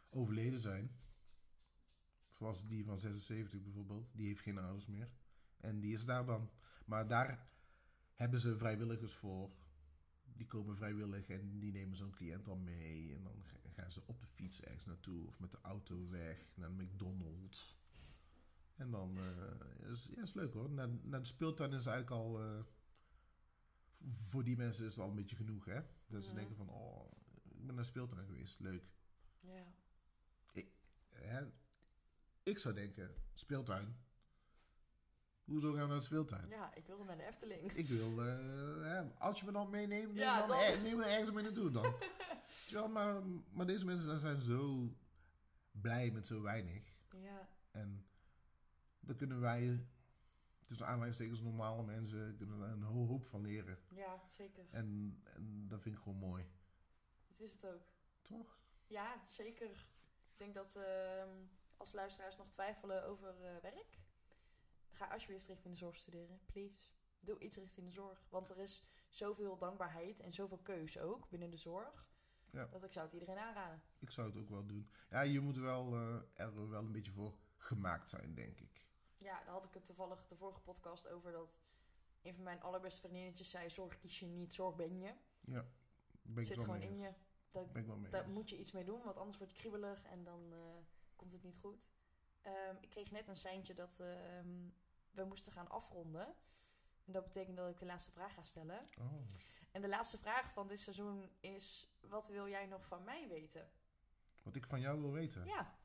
[0.09, 0.91] overleden zijn.
[2.29, 4.09] Zoals die van 76 bijvoorbeeld.
[4.13, 5.09] Die heeft geen ouders meer.
[5.57, 6.49] En die is daar dan.
[6.85, 7.49] Maar daar
[8.13, 9.51] hebben ze vrijwilligers voor.
[10.23, 13.15] Die komen vrijwillig en die nemen zo'n cliënt dan mee.
[13.15, 15.27] En dan ga- gaan ze op de fiets ergens naartoe.
[15.27, 17.79] Of met de auto weg naar McDonald's.
[18.81, 20.69] En dan eh, is, ja, is leuk hoor.
[20.69, 22.41] Na, na de speeltuin is eigenlijk al...
[22.41, 22.59] eh,
[24.11, 25.81] voor die mensen is het al een beetje genoeg, hè?
[26.07, 27.11] Dat ze denken van, oh,
[27.43, 28.83] ik ben naar de speeltuin geweest, leuk.
[29.39, 29.65] Ja.
[31.09, 31.51] Hè?
[32.43, 33.95] Ik zou denken, speeltuin.
[35.43, 36.49] Hoezo gaan we naar de speeltuin?
[36.49, 37.71] ja, ik wilde naar de Efteling.
[37.71, 38.37] Ik wil, eh,
[38.81, 41.71] hè, als je me dan meeneemt, neem, Ja, dan, er- neem me ergens mee naartoe
[41.71, 41.93] dan.
[42.75, 43.21] ja, maar,
[43.51, 44.93] maar deze mensen zijn zo
[45.71, 46.83] blij met zo weinig.
[47.11, 47.49] Ja.
[47.71, 48.05] En
[49.01, 49.85] dan kunnen wij,
[50.65, 53.77] tussen aanleidingstekens normale mensen, kunnen er een ho- hoop van leren.
[53.89, 54.65] ja, zeker.
[54.71, 56.45] En, en dat vind ik gewoon mooi.
[57.27, 57.81] Dat is het ook.
[58.21, 58.59] Toch?
[58.87, 59.69] Ja, zeker.
[60.31, 61.29] Ik denk dat ehm,
[61.77, 63.99] als luisteraars nog twijfelen over eh, werk,
[64.91, 66.39] ga alsjeblieft richting de zorg studeren.
[66.45, 66.79] Please.
[67.19, 68.25] Doe iets richting de zorg.
[68.29, 72.09] Want er is zoveel dankbaarheid en zoveel keus ook binnen de zorg.
[72.49, 72.65] Ja.
[72.65, 73.81] Dat ik zou het iedereen aanraden.
[73.99, 74.89] Ik zou het ook wel doen.
[75.09, 78.80] Ja, je moet wel, eh, er wel een beetje voor gemaakt zijn, denk ik.
[79.21, 81.59] Ja, daar had ik het toevallig de vorige podcast over dat
[82.21, 85.13] een van mijn allerbeste vriendinnetjes zei: Zorg kies je niet, zorg ben je.
[85.39, 85.65] Ja,
[86.21, 87.13] ben ik Zit wel gewoon in je.
[87.51, 87.67] Dat,
[88.11, 90.59] daar moet je iets mee doen, want anders word je kriebelig en dan eh,
[91.15, 91.87] komt het niet goed.
[92.41, 94.69] Ehm, ik kreeg net een seintje dat ehm,
[95.11, 96.25] we moesten gaan afronden.
[97.05, 98.87] En dat betekent dat ik de laatste vraag ga stellen.
[98.99, 99.25] Oh.
[99.71, 103.69] En de laatste vraag van dit seizoen is: wat wil jij nog van mij weten?
[104.43, 105.45] Wat ik van jou wil weten.
[105.45, 105.75] Ja,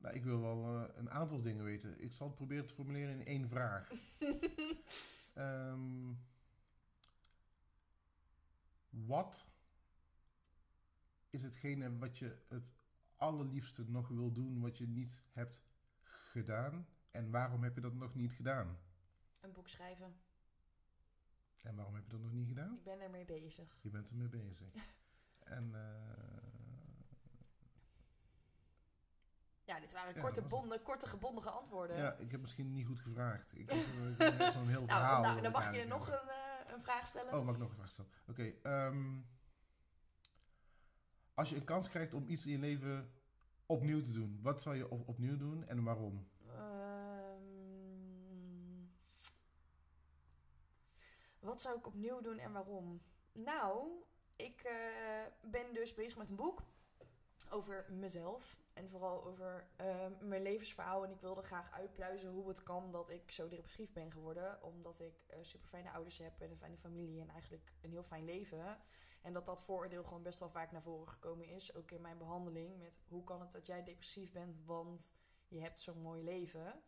[0.00, 2.00] Nou, ik wil wel eh, een aantal dingen weten.
[2.02, 3.88] Ik zal het proberen te formuleren in één vraag.
[5.34, 6.12] Ehm,
[8.90, 9.48] wat
[11.30, 12.72] is hetgene wat je het
[13.16, 15.62] allerliefste nog wil doen, wat je niet hebt
[16.02, 16.86] gedaan?
[17.10, 18.78] En waarom heb je dat nog niet gedaan?
[19.40, 20.14] een boek schrijven.
[21.62, 22.74] En waarom heb je dat nog niet gedaan?
[22.74, 23.78] Ik ben ermee bezig.
[23.80, 24.74] Je bent ermee bezig.
[25.40, 26.49] En eh,
[29.70, 31.96] Ja, dit waren Ja, korte, was bonde, korte gebonden antwoorden.
[31.96, 33.58] ja, ik heb misschien niet goed gevraagd.
[33.58, 33.78] Ik heb,
[34.18, 35.22] heb zo'n heel nou, verhaal.
[35.22, 37.34] nou, dan mag je nog een, eh, een vraag stellen.
[37.34, 38.10] Oh, mag ik nog een vraag stellen?
[38.28, 38.52] Oké.
[38.62, 39.18] ehm,
[41.34, 43.12] als je een kans krijgt om iets in je leven
[43.66, 46.28] opnieuw te doen, wat zou je op- opnieuw doen en waarom?
[46.46, 47.44] Ehm,
[51.40, 53.02] wat zou ik opnieuw doen en waarom?
[53.32, 53.88] Nou,
[54.36, 54.72] ik eh,
[55.50, 56.62] ben dus bezig met een boek
[57.50, 58.58] over mezelf.
[58.72, 61.04] En vooral over ehm, mijn levensverhaal.
[61.04, 64.62] En ik wilde graag uitpluizen hoe het kan dat ik zo depressief ben geworden.
[64.62, 68.24] Omdat ik super fijne ouders heb en een fijne familie en eigenlijk een heel fijn
[68.24, 68.78] leven.
[69.22, 71.74] En dat dat vooroordeel gewoon best wel vaak naar voren gekomen is.
[71.74, 75.14] Ook in mijn behandeling met hoe kan het dat jij depressief bent, want
[75.48, 76.82] je hebt zo'n mooi leven.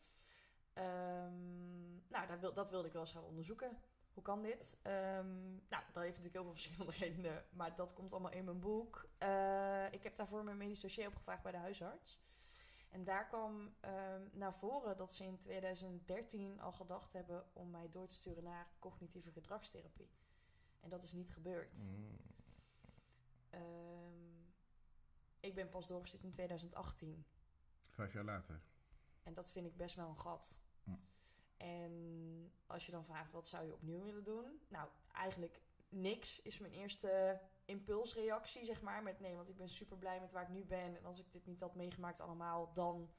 [0.73, 3.79] Ehm, nou, dat, wil, dat wilde ik wel eens gaan onderzoeken.
[4.15, 4.79] Hoe kan dit?
[4.83, 8.61] Ehm, nou, dat heeft natuurlijk heel veel verschillende redenen, maar dat komt allemaal in mijn
[8.61, 9.09] boek.
[9.19, 12.21] Eh, ik heb daarvoor mijn medisch dossier opgevraagd bij de huisarts.
[12.89, 17.89] En daar kwam ehm, naar voren dat ze in 2013 al gedacht hebben om mij
[17.91, 20.11] door te sturen naar cognitieve gedragstherapie.
[20.81, 21.79] En dat is niet gebeurd.
[21.79, 22.17] Mm,
[23.51, 24.41] Ehm,
[25.41, 27.25] ik ben pas doorgestuurd in 2018.
[27.89, 28.61] vijf jaar later.
[29.23, 30.59] En dat vind ik best wel een gat.
[30.85, 30.91] Hm.
[31.63, 34.61] En als je dan vraagt wat zou je opnieuw willen doen?
[34.69, 39.03] Nou, eigenlijk niks is mijn eerste impulsreactie, zeg maar.
[39.03, 40.97] Met nee, want ik ben super blij met waar ik nu ben.
[40.97, 43.11] En als ik dit niet had meegemaakt allemaal, dan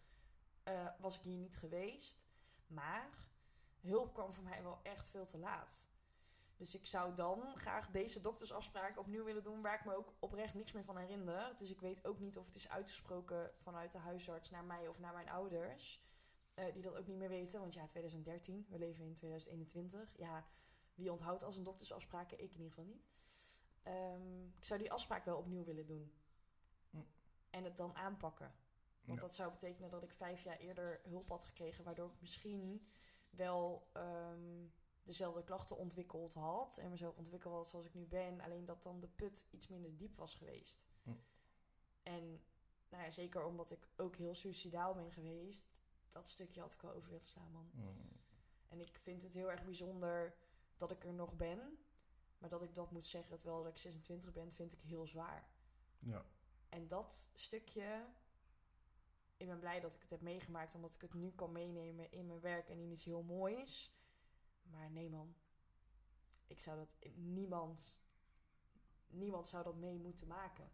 [0.64, 2.24] eh, was ik hier niet geweest.
[2.68, 3.10] Maar
[3.82, 5.89] hulp kwam voor mij wel echt veel te laat.
[6.58, 10.54] Dus ik zou dan graag deze doktersafspraak opnieuw willen doen, waar ik me ook oprecht
[10.54, 11.56] niks meer van herinner.
[11.58, 15.00] Dus ik weet ook niet of het is uitgesproken vanuit de huisarts naar mij of
[15.00, 16.02] naar mijn ouders.
[16.54, 20.18] Eh, die dat ook niet meer weten, want ja, 2013, we leven in 2021.
[20.18, 20.45] Ja,
[20.95, 22.43] wie onthoudt als een doktersafspraken?
[22.43, 23.12] Ik in ieder geval niet.
[23.84, 26.14] Ehm, ik zou die afspraak wel opnieuw willen doen.
[26.89, 26.97] Hm.
[27.49, 28.54] En het dan aanpakken.
[29.06, 29.26] Want Ja.
[29.26, 32.88] dat zou betekenen dat ik vijf jaar eerder hulp had gekregen, waardoor ik misschien
[33.30, 34.66] wel ehm,
[35.04, 38.99] dezelfde klachten ontwikkeld had en mezelf ontwikkeld had zoals ik nu ben, alleen dat dan
[38.99, 40.89] de put iets minder diep was geweest.
[41.04, 41.12] Hm.
[42.04, 42.43] En
[42.89, 45.74] nou ja, zeker omdat ik ook heel suicidaal ben geweest,
[46.14, 47.70] dat stukje had ik wel over willen slaan, man.
[47.74, 48.20] Mm,
[48.68, 50.36] En ik vind het heel erg bijzonder
[50.78, 51.78] dat ik er nog ben,
[52.38, 55.49] maar dat ik dat moet zeggen terwijl dat ik 26 ben, vind ik heel zwaar.
[55.99, 56.26] ja.
[56.70, 58.05] En dat stukje,
[59.38, 62.26] ik ben blij dat ik het heb meegemaakt, omdat ik het nu kan meenemen in
[62.26, 63.93] mijn werk en in iets heel moois.
[64.61, 65.36] Maar nee man,
[66.47, 67.93] ik zou dat, niemand,
[69.07, 70.72] niemand zou dat mee moeten maken.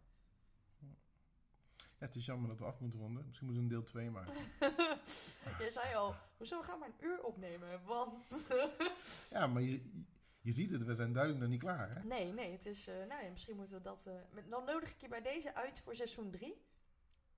[2.00, 3.26] Ja, het is jammer dat we af moeten ronden.
[3.26, 4.34] Misschien moeten we een deel 2 maken.
[5.64, 7.84] Je zei al, hoezo gaan we een uur opnemen?
[7.84, 8.46] Want...
[9.30, 10.02] ja, maar je,
[10.40, 11.88] je ziet het, we zijn duidelijk nog niet klaar.
[11.94, 12.04] Hè?
[12.04, 14.90] nee, nee, het is, eh, nou ja, misschien moeten we dat, eh, met- dan nodig
[14.90, 16.62] ik je bij deze uit voor seizoen 3.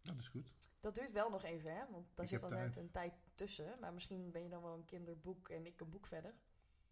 [0.02, 0.56] Dat is goed.
[0.80, 1.82] Dat duurt wel nog even, hè?
[1.90, 2.76] Want daar Ik zit altijd tijd.
[2.84, 3.76] een tijd tussen.
[3.80, 6.34] Maar misschien ben je dan wel een kinderboek en ik een boek verder.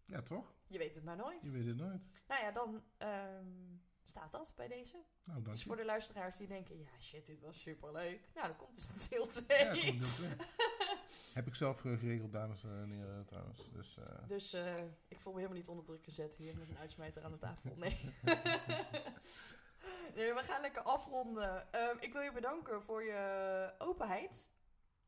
[0.04, 0.54] Ja, toch?
[0.66, 1.42] Je weet het maar nooit.
[1.44, 2.22] Je weet het nooit.
[2.28, 3.46] Nou ja, dan ehm,
[4.10, 5.04] staat dat bij deze.
[5.24, 8.28] Nou, Dus voor de luisteraars die denken, ja shit, dit was superleuk.
[8.34, 9.58] Nou, dan komt dus een deel 2.
[9.58, 10.30] Ja, deel 2.
[11.34, 13.70] Heb ik zelf geregeld, dames en heren, trouwens.
[13.72, 14.74] Dus, eh, Dus eh,
[15.08, 17.70] ik voel me helemaal niet onder druk gezet hier met een uitsmijter aan de tafel.
[17.76, 17.98] Nee.
[20.14, 21.72] nee, we gaan lekker afronden.
[21.72, 24.48] Ehm, ik wil je bedanken voor je openheid.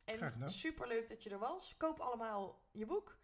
[0.05, 0.51] Graag En gedaan.
[0.51, 1.75] superleuk dat je er was.
[1.77, 3.19] Koop allemaal je boek.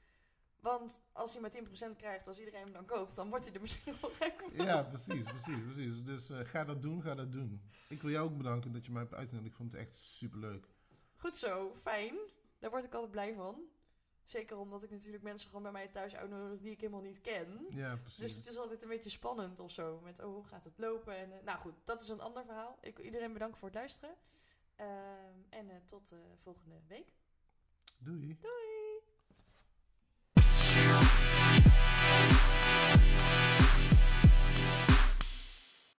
[0.60, 3.60] Want als je maar 10% krijgt, als iedereen hem dan koopt, dan wordt hij er
[3.60, 4.66] misschien wel gek van.
[4.66, 6.02] ja, precies, precies, precies.
[6.02, 7.62] Dus eh, ga dat doen, ga dat doen.
[7.88, 9.50] Ik wil jou ook bedanken dat je mij hebt uitgenodigd.
[9.50, 10.66] Ik vond het echt superleuk.
[11.16, 12.16] Goed zo, fijn.
[12.58, 13.62] Daar word ik altijd blij van.
[14.24, 17.66] Zeker omdat ik natuurlijk mensen gewoon bij mij thuis uitnodig die ik helemaal niet ken.
[17.70, 18.18] Ja, precies.
[18.18, 20.00] Dus het is altijd een beetje spannend of zo.
[20.00, 21.16] Met, oh, hoe gaat het lopen?
[21.16, 22.78] En, eh, nou goed, dat is een ander verhaal.
[22.80, 24.14] Ik wil iedereen bedanken voor het luisteren.
[24.76, 24.88] Ehm,
[25.48, 27.12] en eh, tot volgende week.
[27.98, 28.38] Doei.
[28.40, 28.97] Doei!